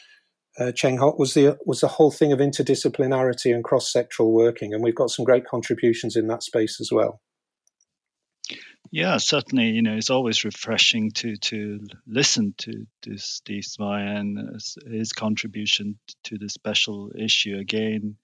uh, 0.59 0.73
Cheng 0.73 0.99
was 1.19 1.35
the 1.35 1.57
was 1.65 1.81
the 1.81 1.89
whole 1.89 2.11
thing 2.11 2.33
of 2.33 2.39
interdisciplinarity 2.39 3.55
and 3.55 3.65
cross 3.65 3.91
sectoral 3.91 4.33
working, 4.33 4.75
and 4.75 4.83
we've 4.83 4.95
got 4.95 5.11
some 5.11 5.25
great 5.25 5.47
contributions 5.47 6.15
in 6.15 6.27
that 6.27 6.43
space 6.43 6.79
as 6.81 6.91
well. 6.93 7.21
Yeah, 8.91 9.17
certainly. 9.19 9.71
You 9.71 9.83
know, 9.83 9.95
it's 9.97 10.11
always 10.11 10.45
refreshing 10.45 11.13
to 11.13 11.37
to 11.37 11.81
listen 12.07 12.55
to 12.59 12.87
this 13.03 13.25
Steve 13.25 13.65
Zweyer 13.65 14.17
and 14.19 14.61
his 14.87 15.13
contribution 15.13 15.99
to 16.25 16.39
the 16.39 16.49
special 16.49 17.11
issue 17.19 17.57
again 17.59 18.17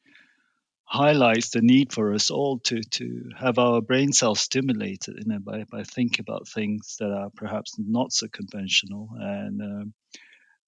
highlights 0.84 1.50
the 1.50 1.60
need 1.62 1.92
for 1.92 2.14
us 2.14 2.30
all 2.30 2.58
to 2.60 2.80
to 2.82 3.30
have 3.38 3.58
our 3.58 3.80
brain 3.82 4.12
cells 4.12 4.40
stimulated 4.40 5.16
you 5.18 5.24
know 5.26 5.38
by 5.38 5.64
by 5.64 5.82
thinking 5.84 6.22
about 6.26 6.48
things 6.48 6.96
that 6.98 7.10
are 7.12 7.30
perhaps 7.36 7.74
not 7.78 8.12
so 8.12 8.26
conventional 8.28 9.08
and 9.18 9.60
um, 9.62 9.94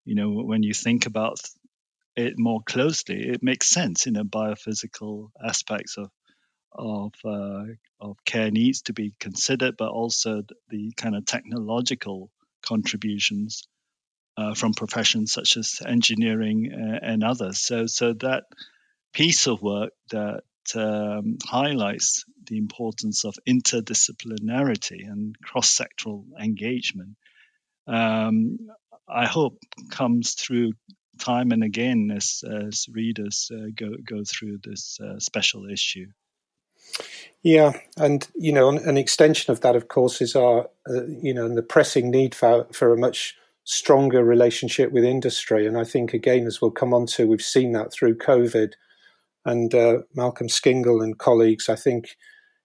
you 0.04 0.14
know 0.14 0.30
when 0.30 0.62
you 0.62 0.74
think 0.74 1.06
about 1.06 1.38
it 2.16 2.34
more 2.38 2.60
closely 2.66 3.28
it 3.28 3.42
makes 3.42 3.68
sense 3.68 4.06
you 4.06 4.12
know 4.12 4.24
biophysical 4.24 5.30
aspects 5.44 5.96
of 5.98 6.10
of 6.72 7.12
uh, 7.24 7.64
of 8.00 8.16
care 8.24 8.50
needs 8.50 8.82
to 8.82 8.92
be 8.92 9.14
considered 9.18 9.76
but 9.76 9.90
also 9.90 10.42
the 10.68 10.92
kind 10.96 11.14
of 11.16 11.24
technological 11.26 12.30
contributions 12.62 13.62
uh, 14.36 14.54
from 14.54 14.72
professions 14.74 15.32
such 15.32 15.56
as 15.56 15.82
engineering 15.84 16.70
uh, 16.72 16.98
and 17.02 17.24
others 17.24 17.58
so 17.58 17.86
so 17.86 18.12
that 18.12 18.44
piece 19.12 19.46
of 19.46 19.60
work 19.62 19.92
that 20.10 20.42
um, 20.76 21.36
highlights 21.44 22.24
the 22.46 22.56
importance 22.56 23.24
of 23.24 23.34
interdisciplinarity 23.48 25.10
and 25.10 25.36
cross-sectoral 25.40 26.24
engagement 26.40 27.16
um, 27.86 28.58
I 29.08 29.26
hope 29.26 29.58
comes 29.90 30.34
through 30.34 30.72
time 31.18 31.50
and 31.52 31.62
again 31.62 32.10
as, 32.14 32.42
as 32.48 32.86
readers 32.90 33.50
uh, 33.52 33.66
go 33.74 33.90
go 34.04 34.22
through 34.24 34.58
this 34.64 34.98
uh, 35.00 35.18
special 35.18 35.68
issue. 35.68 36.06
Yeah, 37.42 37.72
and 37.96 38.28
you 38.34 38.52
know, 38.52 38.68
an 38.68 38.98
extension 38.98 39.50
of 39.50 39.62
that, 39.62 39.76
of 39.76 39.88
course, 39.88 40.20
is 40.20 40.36
our 40.36 40.68
uh, 40.88 41.06
you 41.06 41.32
know, 41.32 41.48
the 41.48 41.62
pressing 41.62 42.10
need 42.10 42.34
for 42.34 42.66
for 42.72 42.92
a 42.92 42.98
much 42.98 43.34
stronger 43.64 44.24
relationship 44.24 44.92
with 44.92 45.04
industry. 45.04 45.66
And 45.66 45.78
I 45.78 45.84
think 45.84 46.12
again, 46.12 46.46
as 46.46 46.60
we'll 46.60 46.70
come 46.70 46.92
on 46.92 47.06
to, 47.06 47.26
we've 47.26 47.40
seen 47.42 47.72
that 47.72 47.92
through 47.92 48.18
COVID, 48.18 48.72
and 49.46 49.74
uh, 49.74 49.98
Malcolm 50.14 50.48
Skingle 50.48 51.02
and 51.02 51.18
colleagues, 51.18 51.68
I 51.68 51.76
think, 51.76 52.16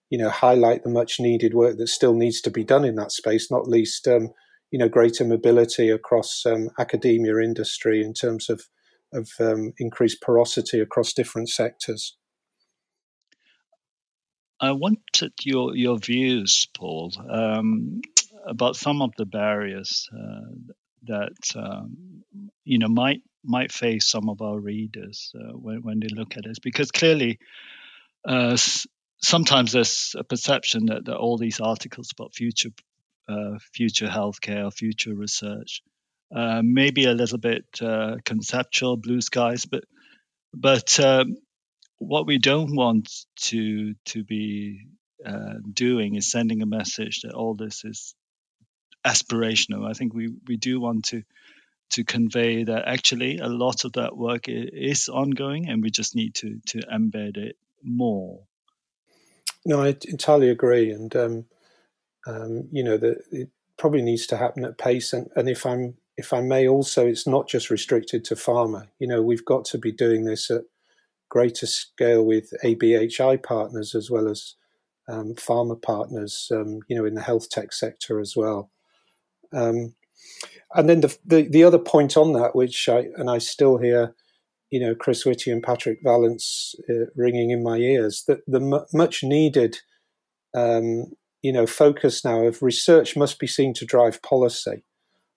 you 0.10 0.18
know, 0.18 0.30
highlight 0.30 0.84
the 0.84 0.90
much 0.90 1.20
needed 1.20 1.54
work 1.54 1.78
that 1.78 1.88
still 1.88 2.14
needs 2.14 2.42
to 2.42 2.52
be 2.52 2.64
done 2.64 2.84
in 2.84 2.96
that 2.96 3.12
space, 3.12 3.50
not 3.50 3.68
least. 3.68 4.08
Um, 4.08 4.32
you 4.72 4.80
know 4.80 4.90
greater 4.90 5.24
mobility 5.24 5.90
across 5.90 6.46
um, 6.46 6.70
academia 6.80 7.38
industry 7.38 8.04
in 8.04 8.14
terms 8.14 8.50
of 8.50 8.64
of 9.14 9.30
um, 9.40 9.72
increased 9.80 10.22
porosity 10.22 10.82
across 10.82 11.14
different 11.14 11.48
sectors. 11.48 12.18
I 14.60 14.72
wanted 14.72 15.34
your 15.44 15.76
your 15.76 15.98
views, 15.98 16.68
Paul, 16.74 17.12
um, 17.30 18.02
about 18.48 18.76
some 18.76 19.02
of 19.02 19.12
the 19.18 19.26
barriers 19.26 20.10
uh, 20.14 20.52
that 21.04 21.56
um, 21.56 22.24
you 22.64 22.80
know 22.80 22.88
might 22.88 23.22
might 23.44 23.72
face 23.72 24.10
some 24.10 24.30
of 24.30 24.42
our 24.42 24.60
readers 24.60 25.32
uh, 25.36 25.54
when 25.54 25.82
when 25.84 26.00
they 26.00 26.08
look 26.14 26.38
at 26.38 26.44
this, 26.46 26.60
because 26.60 26.92
clearly. 26.92 27.40
Uh, 28.28 28.58
sometimes 29.22 29.72
there's 29.72 30.16
a 30.18 30.24
perception 30.24 30.88
that, 30.88 31.06
that 31.06 31.16
all 31.18 31.38
these 31.38 31.60
articles 31.60 32.12
about 32.12 32.34
future 32.34 32.70
uh, 33.28 33.58
future 33.74 34.08
healthcare, 34.08 34.72
future 34.74 35.16
research. 35.16 35.82
Uh, 36.36 36.62
maybe 36.64 37.06
a 37.06 37.14
little 37.14 37.38
bit 37.38 37.66
uh, 37.82 38.16
conceptual, 38.26 38.98
blue 38.98 39.22
skies, 39.22 39.66
but 39.66 39.84
but 40.54 41.00
um, 41.00 41.36
what 41.98 42.28
we 42.28 42.38
don't 42.38 42.76
want 42.76 43.10
to 43.38 43.96
to 44.06 44.24
be 44.24 44.88
uh, 45.26 45.56
doing 45.72 46.16
is 46.16 46.30
sending 46.30 46.62
a 46.62 46.68
message 46.68 47.22
that 47.22 47.34
all 47.34 47.56
this 47.56 47.84
is 47.84 48.16
aspirational. 49.06 49.90
I 49.90 49.94
think 49.94 50.14
we 50.14 50.34
we 50.48 50.58
do 50.58 50.80
want 50.80 51.06
to 51.06 51.24
to 51.92 52.04
convey 52.04 52.64
that 52.64 52.88
actually 52.88 53.38
a 53.38 53.48
lot 53.48 53.86
of 53.86 53.94
that 53.94 54.18
work 54.18 54.46
is 54.48 55.08
ongoing, 55.08 55.70
and 55.70 55.82
we 55.82 55.92
just 55.92 56.16
need 56.16 56.36
to 56.36 56.60
to 56.68 56.80
embed 56.80 57.38
it 57.38 57.58
more. 57.84 58.42
No, 59.66 59.82
I 59.82 59.96
entirely 60.08 60.50
agree, 60.50 60.92
and 60.92 61.16
um, 61.16 61.46
um, 62.28 62.68
you 62.72 62.84
know 62.84 62.98
that 62.98 63.24
it 63.32 63.50
probably 63.78 64.02
needs 64.02 64.28
to 64.28 64.38
happen 64.38 64.66
at 64.66 64.78
pace. 64.78 65.14
And, 65.14 65.30
and 65.36 65.50
if 65.50 65.66
I'm 65.66 65.96
if 66.18 66.34
I 66.34 66.42
may 66.42 66.68
also, 66.68 67.06
it's 67.08 67.28
not 67.28 67.48
just 67.48 67.70
restricted 67.70 68.24
to 68.26 68.36
pharma. 68.36 68.88
You 69.00 69.08
know, 69.08 69.22
we've 69.22 69.46
got 69.46 69.66
to 69.66 69.78
be 69.78 69.92
doing 69.92 70.26
this 70.26 70.50
at 70.50 70.64
greater 71.30 71.68
scale 71.68 72.24
with 72.24 72.54
ABHI 72.64 73.42
partners 73.44 73.96
as 73.96 74.10
well 74.10 74.28
as 74.28 74.56
um, 75.08 75.34
pharma 75.36 75.82
partners. 75.82 76.50
Um, 76.52 76.80
you 76.88 76.96
know, 76.96 77.06
in 77.06 77.16
the 77.16 77.22
health 77.22 77.50
tech 77.50 77.74
sector 77.74 78.20
as 78.20 78.36
well. 78.36 78.72
Um, 79.54 79.96
and 80.74 80.90
then 80.90 81.02
the, 81.02 81.18
the, 81.26 81.48
the 81.48 81.64
other 81.64 81.80
point 81.80 82.18
on 82.18 82.34
that, 82.34 82.56
which 82.56 82.90
I 82.90 83.08
and 83.16 83.30
I 83.30 83.38
still 83.38 83.78
hear, 83.78 84.16
you 84.72 84.80
know, 84.80 84.96
Chris 84.96 85.26
Whitty 85.26 85.52
and 85.52 85.64
Patrick 85.64 86.00
Vallance 86.04 86.76
uh, 86.90 87.06
ringing 87.16 87.52
in 87.52 87.64
my 87.64 87.78
ears 87.78 88.24
that 88.28 88.40
the 88.48 88.60
m- 88.60 88.86
much 88.94 89.24
needed 89.24 89.78
um, 90.56 91.12
you 91.42 91.52
know, 91.52 91.68
focus 91.68 92.26
now 92.26 92.42
of 92.42 92.64
research 92.64 93.16
must 93.16 93.38
be 93.38 93.46
seen 93.46 93.72
to 93.76 93.86
drive 93.86 94.24
policy. 94.24 94.84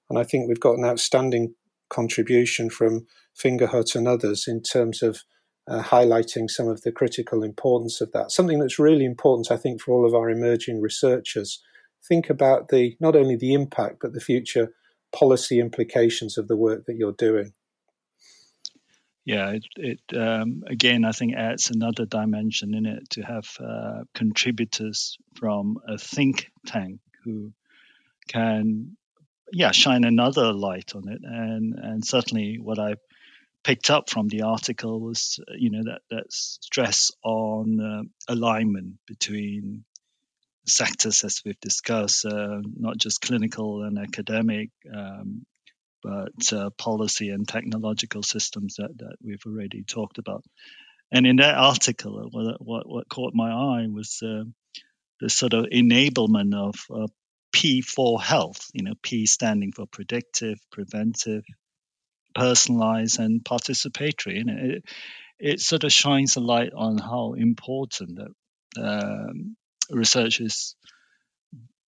And 0.08 0.18
I 0.18 0.24
think 0.24 0.48
we've 0.48 0.58
got 0.58 0.78
an 0.78 0.84
outstanding 0.84 1.54
contribution 1.90 2.70
from 2.70 3.06
Fingerhut 3.38 3.94
and 3.94 4.08
others 4.08 4.48
in 4.48 4.62
terms 4.62 5.02
of 5.02 5.20
uh, 5.68 5.82
highlighting 5.82 6.50
some 6.50 6.68
of 6.68 6.82
the 6.82 6.92
critical 6.92 7.42
importance 7.42 8.00
of 8.00 8.12
that. 8.12 8.30
Something 8.30 8.58
that's 8.58 8.78
really 8.78 9.04
important, 9.04 9.50
I 9.50 9.56
think, 9.56 9.80
for 9.80 9.92
all 9.92 10.06
of 10.06 10.14
our 10.14 10.30
emerging 10.30 10.80
researchers. 10.80 11.62
Think 12.06 12.30
about 12.30 12.68
the 12.68 12.96
not 13.00 13.16
only 13.16 13.36
the 13.36 13.52
impact 13.54 13.98
but 14.00 14.12
the 14.12 14.20
future 14.20 14.72
policy 15.12 15.58
implications 15.58 16.38
of 16.38 16.48
the 16.48 16.56
work 16.56 16.84
that 16.86 16.96
you're 16.96 17.12
doing 17.12 17.52
yeah, 19.28 19.50
it, 19.50 19.64
it 19.76 20.18
um, 20.18 20.62
again 20.66 21.04
I 21.04 21.12
think 21.12 21.34
adds 21.34 21.70
another 21.70 22.06
dimension 22.06 22.72
in 22.72 22.86
it 22.86 23.10
to 23.10 23.20
have 23.20 23.46
uh, 23.60 24.04
contributors 24.14 25.18
from 25.36 25.76
a 25.86 25.98
think 25.98 26.50
tank 26.66 27.00
who 27.24 27.52
can 28.26 28.96
yeah 29.52 29.72
shine 29.72 30.04
another 30.04 30.54
light 30.54 30.94
on 30.94 31.08
it 31.08 31.20
and 31.24 31.74
and 31.74 32.06
certainly 32.06 32.58
what 32.58 32.78
I 32.78 32.94
picked 33.64 33.90
up 33.90 34.08
from 34.08 34.28
the 34.28 34.42
article 34.42 35.00
was 35.00 35.40
you 35.56 35.70
know 35.70 35.82
that 35.84 36.00
that 36.10 36.32
stress 36.32 37.10
on 37.22 37.80
uh, 37.80 38.32
alignment 38.32 38.94
between 39.06 39.84
sectors, 40.68 41.24
as 41.24 41.42
we've 41.44 41.60
discussed, 41.60 42.24
uh, 42.24 42.60
not 42.76 42.98
just 42.98 43.20
clinical 43.20 43.82
and 43.82 43.98
academic, 43.98 44.70
um, 44.94 45.44
but 46.02 46.52
uh, 46.52 46.70
policy 46.70 47.30
and 47.30 47.48
technological 47.48 48.22
systems 48.22 48.76
that, 48.76 48.96
that 48.98 49.16
we've 49.22 49.42
already 49.46 49.82
talked 49.82 50.18
about. 50.18 50.44
And 51.10 51.26
in 51.26 51.36
that 51.36 51.56
article, 51.56 52.28
what, 52.30 52.62
what, 52.62 52.88
what 52.88 53.08
caught 53.08 53.34
my 53.34 53.50
eye 53.50 53.86
was 53.90 54.20
uh, 54.22 54.44
the 55.20 55.30
sort 55.30 55.54
of 55.54 55.66
enablement 55.66 56.54
of 56.54 56.74
uh, 56.94 57.06
P4 57.54 58.20
health, 58.20 58.68
you 58.72 58.84
know, 58.84 58.94
P 59.02 59.26
standing 59.26 59.72
for 59.72 59.86
predictive, 59.86 60.58
preventive, 60.70 61.44
personalized, 62.34 63.18
and 63.18 63.44
participatory. 63.44 64.40
And 64.40 64.50
it, 64.50 64.84
it 65.38 65.60
sort 65.60 65.84
of 65.84 65.92
shines 65.92 66.36
a 66.36 66.40
light 66.40 66.72
on 66.74 66.98
how 66.98 67.34
important 67.34 68.18
that 68.18 68.82
um, 68.82 69.56
research 69.90 70.40
is 70.40 70.76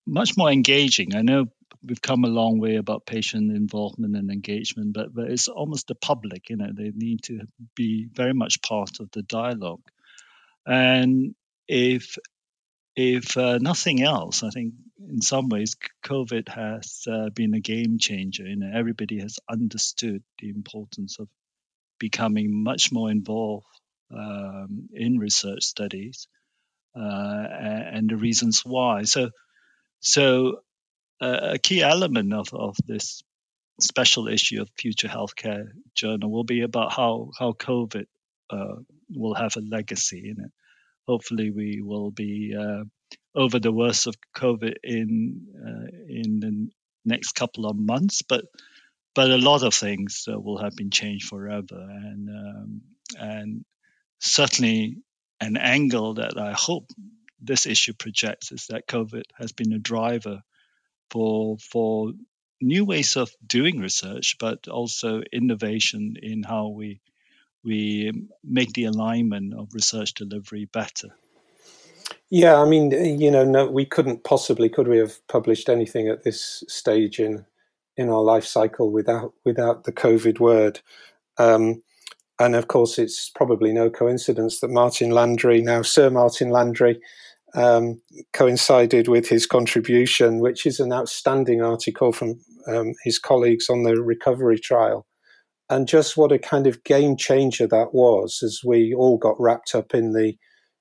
much 0.07 0.37
more 0.37 0.51
engaging. 0.51 1.15
I 1.15 1.23
know 1.23 1.47
we've 1.83 2.03
come 2.03 2.25
a 2.25 2.29
long 2.29 2.59
way 2.59 2.77
about 2.77 3.07
patient 3.07 3.55
involvement 3.57 4.17
and 4.17 4.31
engagement, 4.31 4.93
but, 4.93 5.15
but 5.15 5.31
it's 5.31 5.49
almost 5.49 5.87
the 5.87 5.95
public, 5.95 6.51
you 6.51 6.57
know, 6.57 6.71
they 6.73 6.93
need 6.95 7.23
to 7.25 7.41
be 7.75 8.09
very 8.13 8.35
much 8.35 8.61
part 8.63 9.01
of 9.01 9.11
the 9.13 9.23
dialogue. 9.23 9.83
And 10.67 11.35
if 11.69 12.17
if 12.97 13.37
uh, 13.37 13.59
nothing 13.59 14.03
else, 14.03 14.43
I 14.43 14.51
think 14.51 14.75
in 15.09 15.23
some 15.23 15.49
ways 15.49 15.77
COVID 16.05 16.49
has 16.49 17.05
uh, 17.11 17.31
been 17.31 17.55
a 17.55 17.61
game 17.61 17.99
changer. 17.99 18.47
You 18.47 18.57
know, 18.57 18.71
everybody 18.75 19.21
has 19.21 19.39
understood 19.49 20.23
the 20.39 20.51
importance 20.51 21.19
of 21.19 21.29
becoming 21.99 22.63
much 22.63 22.93
more 22.93 23.11
involved 23.11 23.67
um, 24.13 24.89
in 24.93 25.19
research 25.19 25.63
studies 25.63 26.27
uh, 26.97 27.01
and 27.01 28.11
the 28.11 28.17
reasons 28.17 28.63
why. 28.65 29.03
So, 29.03 29.31
so 30.01 30.61
a 31.21 31.59
key 31.59 31.83
element 31.83 32.33
of, 32.33 32.53
of 32.55 32.77
this 32.87 33.23
special 33.81 34.29
issue 34.29 34.63
of 34.63 34.71
Future 34.79 35.09
Healthcare 35.09 35.69
Journal 35.95 36.31
will 36.31 36.45
be 36.45 36.63
about 36.63 36.93
how 36.93 37.31
how 37.39 37.53
COVID 37.53 38.07
uh, 38.51 38.77
will 39.15 39.35
have 39.35 39.57
a 39.57 39.61
legacy 39.61 40.31
in 40.31 40.45
it. 40.45 40.53
Hopefully, 41.11 41.51
we 41.51 41.81
will 41.83 42.13
be 42.13 42.55
uh, 42.57 42.85
over 43.35 43.59
the 43.59 43.73
worst 43.73 44.07
of 44.07 44.15
COVID 44.37 44.75
in 44.85 45.49
uh, 45.69 45.89
in 46.09 46.39
the 46.39 46.69
next 47.05 47.33
couple 47.33 47.67
of 47.67 47.77
months, 47.77 48.23
but 48.23 48.45
but 49.17 49.29
a 49.29 49.45
lot 49.51 49.65
of 49.65 49.75
things 49.75 50.29
uh, 50.33 50.39
will 50.39 50.59
have 50.59 50.77
been 50.77 50.91
changed 50.91 51.27
forever, 51.27 51.81
and 51.81 52.29
um, 52.29 52.83
and 53.19 53.65
certainly 54.21 54.99
an 55.41 55.57
angle 55.57 56.15
that 56.15 56.39
I 56.39 56.53
hope 56.53 56.87
this 57.41 57.67
issue 57.67 57.95
projects 57.95 58.53
is 58.53 58.67
that 58.69 58.87
COVID 58.87 59.25
has 59.37 59.51
been 59.51 59.73
a 59.73 59.81
driver 59.81 60.43
for 61.11 61.59
for 61.59 62.13
new 62.61 62.85
ways 62.85 63.17
of 63.17 63.33
doing 63.45 63.81
research, 63.81 64.37
but 64.39 64.69
also 64.69 65.23
innovation 65.33 66.15
in 66.23 66.45
how 66.45 66.69
we 66.69 67.01
we 67.65 68.29
make 68.43 68.73
the 68.73 68.85
alignment 68.85 69.55
of 69.55 69.75
research 69.75 70.15
delivery 70.15 70.67
better. 70.67 71.09
Yeah, 72.31 72.61
I 72.61 72.65
mean, 72.65 72.93
you 73.21 73.31
know, 73.31 73.45
no, 73.45 73.67
we 73.67 73.85
couldn't 73.85 74.25
possibly 74.25 74.69
could 74.69 74.89
we 74.89 74.99
have 74.99 75.27
published 75.27 75.69
anything 75.69 76.09
at 76.09 76.23
this 76.23 76.63
stage 76.69 77.19
in 77.19 77.45
in 77.97 78.09
our 78.09 78.23
life 78.23 78.45
cycle 78.45 78.91
without 78.91 79.35
without 79.45 79.85
the 79.85 79.93
COVID 79.93 80.39
word. 80.39 80.81
Um, 81.39 81.83
and 82.39 82.55
of 82.55 82.69
course, 82.69 82.99
it's 82.99 83.31
probably 83.31 83.73
no 83.73 83.91
coincidence 83.91 84.61
that 84.61 84.71
Martin 84.71 85.11
Landray, 85.11 85.63
now 85.63 85.83
Sir 85.83 86.09
Martin 86.09 86.49
Landray, 86.51 86.99
um, 87.55 88.01
coincided 88.33 89.09
with 89.09 89.29
his 89.29 89.47
contribution, 89.47 90.39
which 90.39 90.65
is 90.65 90.81
an 90.81 90.93
outstanding 90.93 91.61
article 91.61 92.13
from 92.13 92.41
um, 92.67 92.95
his 93.05 93.19
colleagues 93.19 93.69
on 93.69 93.83
the 93.83 94.01
recovery 94.01 94.59
trial. 94.59 95.07
And 95.71 95.87
just 95.87 96.17
what 96.17 96.33
a 96.33 96.39
kind 96.39 96.67
of 96.67 96.85
game 96.85 97.17
changer 97.17 97.67
that 97.69 97.95
was 97.95 98.41
as 98.43 98.61
we 98.65 98.93
all 98.93 99.17
got 99.17 99.41
wrapped 99.41 99.75
up 99.75 99.95
in 99.95 100.13
the 100.13 100.35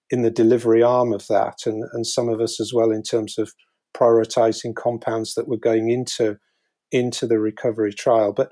in 0.09 0.23
the 0.23 0.31
delivery 0.31 0.81
arm 0.81 1.13
of 1.13 1.27
that, 1.27 1.59
and, 1.67 1.83
and 1.93 2.05
some 2.07 2.27
of 2.27 2.41
us 2.41 2.59
as 2.59 2.73
well 2.73 2.89
in 2.89 3.03
terms 3.03 3.37
of 3.37 3.53
prioritizing 3.95 4.75
compounds 4.75 5.35
that 5.35 5.47
were 5.47 5.57
going 5.57 5.89
into 5.89 6.37
into 6.91 7.27
the 7.27 7.39
recovery 7.39 7.93
trial. 7.93 8.33
But 8.33 8.49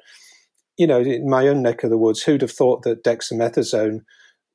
you 0.78 0.86
know, 0.86 1.02
in 1.02 1.28
my 1.28 1.48
own 1.48 1.64
neck 1.64 1.84
of 1.84 1.90
the 1.90 1.98
woods, 1.98 2.22
who'd 2.22 2.42
have 2.42 2.52
thought 2.52 2.84
that 2.84 3.04
dexamethasone, 3.04 4.02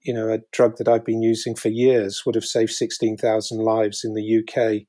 you 0.04 0.14
know, 0.14 0.28
a 0.28 0.38
drug 0.52 0.76
that 0.76 0.88
I've 0.88 1.04
been 1.04 1.20
using 1.22 1.56
for 1.56 1.68
years, 1.68 2.22
would 2.24 2.36
have 2.36 2.44
saved 2.44 2.70
16,000 2.70 3.58
lives 3.58 4.04
in 4.04 4.14
the 4.14 4.38
UK 4.38 4.82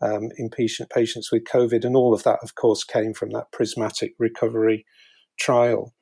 um, 0.00 0.30
in 0.38 0.48
patient, 0.48 0.88
patients 0.88 1.30
with 1.30 1.44
COVID. 1.44 1.84
And 1.84 1.94
all 1.94 2.14
of 2.14 2.22
that, 2.22 2.38
of 2.42 2.54
course, 2.54 2.82
came 2.82 3.12
from 3.12 3.30
that 3.32 3.52
prismatic 3.52 4.14
recovery 4.18 4.86
trial. 5.38 5.92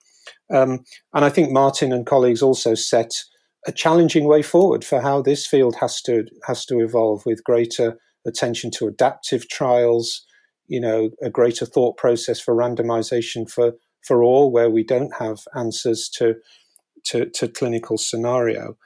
Um, 0.51 0.85
and 1.13 1.25
I 1.25 1.29
think 1.29 1.51
Martin 1.51 1.93
and 1.93 2.07
colleagues 2.07 2.43
also 2.43 2.75
set 2.75 3.13
a 3.67 3.73
challenging 3.73 4.25
way 4.25 4.43
forward 4.43 4.85
for 4.85 5.01
how 5.01 5.21
this 5.21 5.47
field 5.47 5.77
has 5.77 6.01
to 6.03 6.25
has 6.47 6.65
to 6.67 6.79
evolve 6.81 7.25
with 7.27 7.45
greater 7.45 7.99
attention 8.27 8.71
to 8.71 8.87
adaptive 8.87 9.49
trials, 9.49 10.25
you 10.67 10.81
know, 10.81 11.11
a 11.23 11.31
greater 11.31 11.67
thought 11.67 11.97
process 11.97 12.41
for 12.41 12.55
randomization 12.55 13.51
for 13.51 13.73
for 14.03 14.23
all 14.23 14.51
where 14.51 14.71
we 14.71 14.85
don't 14.85 15.15
have 15.19 15.41
answers 15.55 16.09
to 16.09 16.37
to, 17.05 17.27
to 17.31 17.49
clinical 17.49 17.99
scenario. 17.99 18.77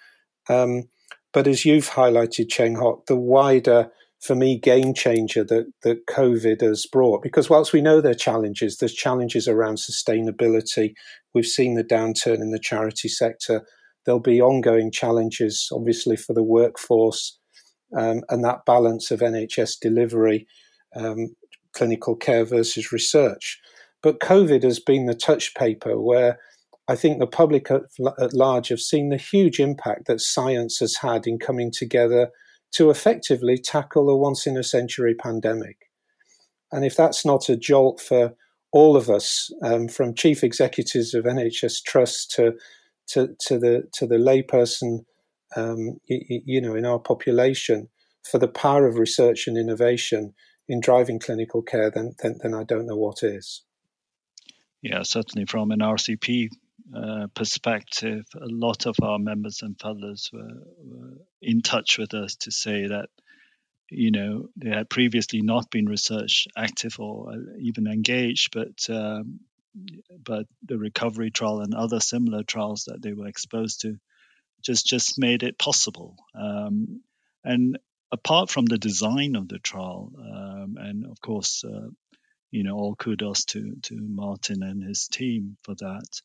Um, 0.48 0.88
but 1.32 1.46
as 1.46 1.64
you've 1.64 1.90
highlighted, 1.90 2.50
Cheng 2.50 2.76
Hock, 2.76 3.06
the 3.06 3.16
wider, 3.16 3.90
for 4.22 4.36
me, 4.36 4.56
game 4.56 4.94
changer 4.94 5.42
that, 5.42 5.66
that 5.82 6.06
COVID 6.06 6.60
has 6.60 6.86
brought, 6.86 7.22
because 7.22 7.50
whilst 7.50 7.72
we 7.72 7.80
know 7.80 8.00
there 8.00 8.12
are 8.12 8.14
challenges, 8.14 8.76
there's 8.76 8.94
challenges 8.94 9.48
around 9.48 9.78
sustainability. 9.78 10.94
We've 11.34 11.44
seen 11.44 11.74
the 11.74 11.82
downturn 11.82 12.36
in 12.36 12.52
the 12.52 12.60
charity 12.60 13.08
sector. 13.08 13.66
There'll 14.06 14.20
be 14.20 14.40
ongoing 14.40 14.92
challenges, 14.92 15.68
obviously, 15.72 16.16
for 16.16 16.34
the 16.34 16.42
workforce 16.42 17.36
um, 17.96 18.22
and 18.28 18.44
that 18.44 18.64
balance 18.64 19.10
of 19.10 19.20
NHS 19.20 19.80
delivery, 19.80 20.46
um, 20.94 21.34
clinical 21.72 22.14
care 22.14 22.44
versus 22.44 22.92
research. 22.92 23.60
But 24.04 24.20
COVID 24.20 24.62
has 24.62 24.78
been 24.78 25.06
the 25.06 25.14
touch 25.14 25.52
paper 25.54 26.00
where 26.00 26.38
I 26.86 26.94
think 26.94 27.18
the 27.18 27.26
public 27.26 27.72
at, 27.72 27.82
at, 28.20 28.34
large 28.34 28.68
have 28.68 28.80
seen 28.80 29.08
the 29.08 29.16
huge 29.16 29.58
impact 29.58 30.06
that 30.06 30.20
science 30.20 30.78
has 30.78 30.96
had 30.96 31.26
in 31.26 31.38
coming 31.38 31.72
together 31.72 32.30
to 32.72 32.90
effectively 32.90 33.58
tackle 33.58 34.08
a 34.08 34.16
once 34.16 34.46
in 34.46 34.56
a 34.56 34.62
century 34.62 35.14
pandemic. 35.14 35.90
And 36.70 36.84
if 36.84 36.96
that's 36.96 37.24
not 37.24 37.48
a 37.48 37.56
jolt 37.56 38.00
for 38.00 38.34
all 38.72 38.96
of 38.96 39.10
us, 39.10 39.50
um, 39.62 39.88
from 39.88 40.14
chief 40.14 40.42
executives 40.42 41.12
of 41.12 41.24
NHS 41.24 41.82
trusts 41.84 42.26
to, 42.34 42.54
to, 43.08 43.36
to 43.40 43.58
the 43.58 43.82
to 43.92 44.06
the 44.06 44.16
layperson, 44.16 45.04
um, 45.54 45.98
you, 46.06 46.40
you 46.46 46.60
know, 46.60 46.74
in 46.74 46.86
our 46.86 46.98
population, 46.98 47.88
for 48.22 48.38
the 48.38 48.48
power 48.48 48.86
of 48.86 48.96
research 48.96 49.46
and 49.46 49.58
innovation 49.58 50.32
in 50.68 50.80
driving 50.80 51.18
clinical 51.18 51.60
care, 51.60 51.90
then, 51.90 52.14
then, 52.22 52.38
then 52.42 52.54
I 52.54 52.64
don't 52.64 52.86
know 52.86 52.96
what 52.96 53.22
is. 53.22 53.62
Yeah, 54.80 55.02
certainly 55.02 55.46
from 55.46 55.70
an 55.70 55.80
RCP 55.80 56.48
uh, 56.94 57.26
perspective, 57.34 58.24
a 58.34 58.46
lot 58.46 58.86
of 58.86 58.96
our 59.02 59.18
members 59.18 59.62
and 59.62 59.78
fellows 59.78 60.30
were, 60.32 60.62
were, 60.78 61.18
in 61.40 61.62
touch 61.62 61.98
with 61.98 62.14
us 62.14 62.36
to 62.36 62.50
say 62.50 62.86
that, 62.86 63.08
you 63.90 64.10
know, 64.10 64.48
they 64.56 64.70
had 64.70 64.88
previously 64.88 65.42
not 65.42 65.70
been 65.70 65.86
research 65.86 66.46
active 66.56 66.98
or 66.98 67.32
uh, 67.32 67.36
even 67.58 67.86
engaged, 67.86 68.52
but 68.52 68.88
um, 68.88 69.40
but 70.24 70.46
the 70.62 70.78
recovery 70.78 71.30
trial 71.30 71.60
and 71.60 71.74
other 71.74 72.00
similar 72.00 72.42
trials 72.42 72.84
that 72.84 73.00
they 73.00 73.12
were 73.12 73.28
exposed 73.28 73.80
to 73.82 73.98
just 74.62 74.86
just 74.86 75.18
made 75.18 75.42
it 75.42 75.58
possible. 75.58 76.16
Um, 76.34 77.02
and 77.44 77.78
apart 78.12 78.50
from 78.50 78.66
the 78.66 78.78
design 78.78 79.34
of 79.36 79.48
the 79.48 79.58
trial, 79.58 80.12
um, 80.18 80.76
and 80.78 81.06
of 81.06 81.20
course, 81.20 81.64
uh, 81.64 81.88
you 82.50 82.64
know, 82.64 82.76
all 82.76 82.94
kudos 82.94 83.44
to 83.46 83.76
to 83.82 83.96
Martin 83.96 84.62
and 84.62 84.82
his 84.82 85.08
team 85.08 85.56
for 85.62 85.74
that. 85.76 86.22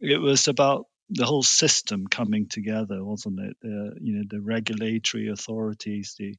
It 0.00 0.18
was 0.18 0.48
about 0.48 0.86
the 1.10 1.26
whole 1.26 1.42
system 1.42 2.06
coming 2.06 2.48
together, 2.48 3.04
wasn't 3.04 3.40
it? 3.40 3.56
The, 3.60 3.96
you 4.00 4.14
know, 4.14 4.24
the 4.28 4.40
regulatory 4.40 5.28
authorities, 5.28 6.14
the 6.18 6.36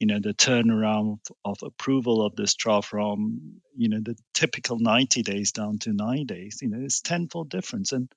you 0.00 0.08
know, 0.08 0.18
the 0.18 0.34
turnaround 0.34 1.18
of 1.44 1.58
approval 1.62 2.26
of 2.26 2.34
this 2.34 2.54
trial 2.54 2.82
from 2.82 3.60
you 3.76 3.88
know 3.88 4.00
the 4.02 4.16
typical 4.34 4.78
90 4.80 5.22
days 5.22 5.52
down 5.52 5.78
to 5.80 5.92
nine 5.92 6.26
days. 6.26 6.58
You 6.60 6.68
know, 6.68 6.80
it's 6.80 7.00
tenfold 7.00 7.50
difference, 7.50 7.92
and 7.92 8.10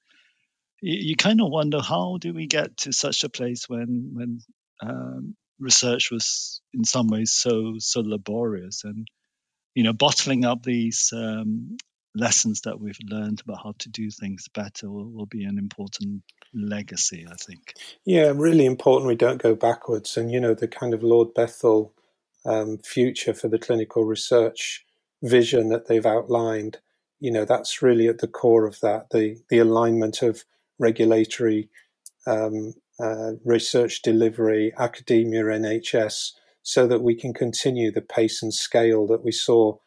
you, 0.82 1.10
you 1.10 1.16
kind 1.16 1.42
of 1.42 1.50
wonder 1.50 1.82
how 1.82 2.18
do 2.20 2.34
we 2.34 2.48
get 2.48 2.78
to 2.78 2.92
such 2.92 3.24
a 3.24 3.30
place 3.30 3.70
when 3.70 4.12
when 4.14 4.40
um, 4.82 5.36
research 5.60 6.12
was 6.12 6.62
in 6.74 6.84
some 6.84 7.08
ways 7.08 7.32
so 7.32 7.76
so 7.78 8.02
laborious 8.02 8.84
and 8.84 9.08
you 9.76 9.84
know, 9.84 9.94
bottling 9.94 10.46
up 10.46 10.64
these 10.64 11.12
um, 11.14 11.78
lessons 12.16 12.62
that 12.62 12.80
we've 12.80 13.00
learned 13.04 13.42
about 13.42 13.64
how 13.64 13.74
to 13.80 13.90
do 13.90 14.10
things 14.10 14.48
better 14.48 14.90
will, 14.90 15.10
will, 15.10 15.26
be 15.26 15.44
an 15.44 15.58
important 15.58 16.24
legacy, 16.54 17.26
I 17.30 17.36
think. 17.36 17.74
Yeah, 18.06 18.32
really 18.36 18.66
important 18.66 19.08
we 19.08 19.16
don't 19.16 19.42
go 19.42 19.56
backwards. 19.56 20.16
And, 20.18 20.32
you 20.32 20.40
know, 20.40 20.54
the 20.54 20.68
kind 20.68 20.94
of 20.94 21.04
Lord 21.04 21.34
Bethell 21.36 21.92
um, 22.46 22.78
future 22.78 23.34
for 23.34 23.48
the 23.48 23.60
clinical 23.60 24.06
research 24.06 24.86
vision 25.22 25.70
that 25.70 25.88
they've 25.88 26.06
outlined, 26.06 26.78
you 27.20 27.32
know, 27.32 27.46
that's 27.46 27.82
really 27.82 28.08
at 28.08 28.20
the 28.20 28.28
core 28.28 28.66
of 28.66 28.80
that 28.82 29.10
the 29.12 29.42
the 29.50 29.60
alignment 29.60 30.22
of 30.22 30.46
regulatory 30.78 31.70
um, 32.28 32.74
uh, 33.00 33.34
research 33.44 34.02
delivery, 34.02 34.74
academia, 34.78 35.44
NHS, 35.44 36.32
so 36.64 36.88
that 36.88 37.02
we 37.02 37.16
can 37.16 37.34
continue 37.34 37.92
the 37.92 38.02
pace 38.02 38.42
and 38.42 38.54
scale 38.54 39.06
that 39.08 39.24
we 39.24 39.32
saw 39.32 39.78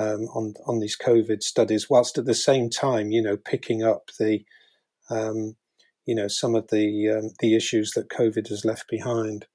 um, 0.00 0.28
on 0.34 0.54
on 0.66 0.80
these 0.80 0.96
COVID 0.96 1.42
studies, 1.42 1.90
whilst 1.90 2.16
at 2.16 2.24
the 2.24 2.34
same 2.34 2.70
time, 2.70 3.10
you 3.10 3.22
know, 3.22 3.36
picking 3.36 3.82
up 3.82 4.10
the 4.18 4.44
um, 5.10 5.56
you 6.06 6.14
know 6.14 6.28
some 6.28 6.54
of 6.54 6.68
the 6.68 7.08
um, 7.10 7.30
the 7.40 7.54
issues 7.54 7.92
that 7.92 8.08
COVID 8.08 8.48
has 8.48 8.64
left 8.64 8.88
behind. 8.88 9.46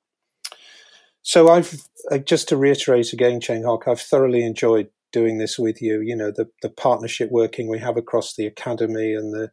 So 1.23 1.49
I've 1.49 1.81
uh, 2.11 2.19
just 2.19 2.47
to 2.49 2.57
reiterate 2.57 3.11
again, 3.11 3.41
Cheng 3.41 3.63
Hock, 3.63 3.87
I've 3.87 4.01
thoroughly 4.01 4.45
enjoyed 4.45 4.89
doing 5.11 5.39
this 5.39 5.57
with 5.57 5.81
you. 5.81 6.01
You 6.01 6.15
know, 6.15 6.31
the 6.31 6.47
the 6.61 6.69
partnership 6.69 7.31
working 7.31 7.67
we 7.67 7.79
have 7.79 7.97
across 7.97 8.35
the 8.35 8.45
academy 8.45 9.13
and 9.13 9.33
the 9.33 9.51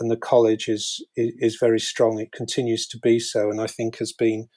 and 0.00 0.10
the 0.10 0.16
college 0.16 0.68
is 0.68 1.04
is, 1.16 1.56
very 1.60 1.78
strong. 1.78 2.18
It 2.18 2.32
continues 2.32 2.88
to 2.88 2.98
be 2.98 3.20
so, 3.20 3.50
and 3.50 3.60
I 3.60 3.68
think 3.68 3.98
has 3.98 4.12
been 4.12 4.48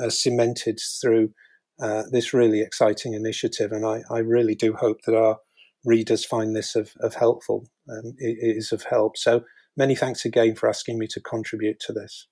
uh, 0.00 0.08
cemented 0.08 0.80
through 1.00 1.30
uh, 1.80 2.04
this 2.10 2.32
really 2.32 2.60
exciting 2.60 3.14
initiative. 3.14 3.72
And 3.72 3.84
I, 3.84 4.02
I, 4.10 4.18
really 4.18 4.54
do 4.54 4.74
hope 4.74 5.02
that 5.02 5.14
our 5.14 5.38
readers 5.84 6.24
find 6.24 6.54
this 6.56 6.74
of, 6.74 6.92
of 7.00 7.14
helpful. 7.14 7.68
Um, 7.88 8.14
it, 8.18 8.38
it 8.40 8.56
is 8.56 8.72
of 8.72 8.84
help. 8.84 9.16
So 9.16 9.44
many 9.76 9.94
thanks 9.94 10.24
again 10.24 10.54
for 10.54 10.68
asking 10.68 10.98
me 10.98 11.06
to 11.08 11.20
contribute 11.20 11.80
to 11.80 11.92
this. 11.92 12.26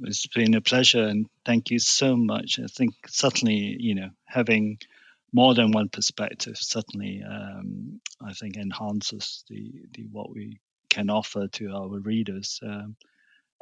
It's 0.00 0.26
been 0.26 0.54
a 0.54 0.60
pleasure, 0.60 1.04
and 1.04 1.26
thank 1.44 1.70
you 1.70 1.78
so 1.78 2.16
much. 2.16 2.58
I 2.58 2.66
think 2.66 2.94
certainly, 3.06 3.76
you 3.78 3.94
know, 3.94 4.10
having 4.26 4.78
more 5.32 5.54
than 5.54 5.72
one 5.72 5.88
perspective 5.88 6.56
certainly, 6.56 7.22
um, 7.28 8.00
I 8.24 8.32
think, 8.32 8.56
enhances 8.56 9.44
the, 9.48 9.72
the 9.92 10.06
what 10.10 10.30
we 10.30 10.60
can 10.90 11.10
offer 11.10 11.48
to 11.48 11.72
our 11.72 11.98
readers. 12.00 12.60
Um, 12.62 12.96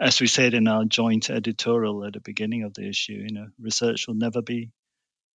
as 0.01 0.21
we 0.21 0.27
said 0.27 0.55
in 0.55 0.69
our 0.69 0.85
joint 0.85 1.31
editorial 1.31 2.05
at 2.05 2.15
the 2.15 2.21
beginning 2.21 2.65
of 2.65 2.75
the 2.75 2.89
issue, 2.89 3.13
you 3.13 3.33
know, 3.33 3.47
research 3.61 4.07
will 4.07 4.15
never 4.15 4.43
be 4.43 4.71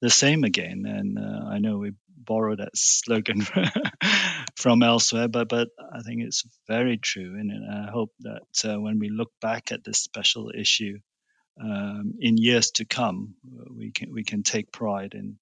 the 0.00 0.10
same 0.10 0.44
again. 0.44 0.84
And 0.86 1.18
uh, 1.18 1.48
I 1.48 1.58
know 1.58 1.78
we 1.78 1.92
borrow 2.16 2.56
that 2.56 2.70
slogan 2.74 3.42
from 4.56 4.82
elsewhere, 4.82 5.28
but 5.28 5.48
but 5.48 5.68
I 5.78 6.00
think 6.02 6.22
it's 6.22 6.44
very 6.68 6.98
true, 6.98 7.36
and 7.38 7.52
I 7.70 7.90
hope 7.90 8.12
that 8.20 8.72
uh, 8.72 8.80
when 8.80 8.98
we 8.98 9.08
look 9.08 9.30
back 9.40 9.72
at 9.72 9.84
this 9.84 9.98
special 9.98 10.50
issue 10.54 10.98
um, 11.62 12.14
in 12.18 12.36
years 12.36 12.70
to 12.72 12.84
come, 12.84 13.34
we 13.76 13.92
can 13.92 14.12
we 14.12 14.24
can 14.24 14.42
take 14.42 14.72
pride 14.72 15.14
in 15.14 15.38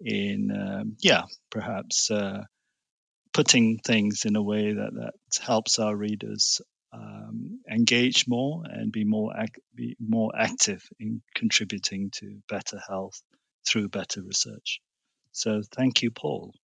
in 0.00 0.50
um, 0.50 0.96
yeah 1.00 1.22
perhaps 1.50 2.10
uh, 2.10 2.42
putting 3.32 3.78
things 3.78 4.24
in 4.24 4.36
a 4.36 4.42
way 4.42 4.72
that 4.72 4.94
that 4.94 5.14
helps 5.42 5.78
our 5.78 5.96
readers 5.96 6.60
um, 6.96 7.60
engage 7.70 8.26
more 8.28 8.64
and 8.66 8.92
be 8.92 9.04
more 9.04 9.32
ac- 9.38 9.62
be 9.76 9.96
more 10.00 10.32
active 10.38 10.82
in 11.00 11.22
contributing 11.36 12.10
to 12.12 12.42
better 12.48 12.80
health 12.88 13.22
through 13.68 13.90
better 13.90 14.22
research. 14.22 14.80
So 15.32 15.62
thank 15.76 16.02
you, 16.02 16.10
Paul. 16.12 16.54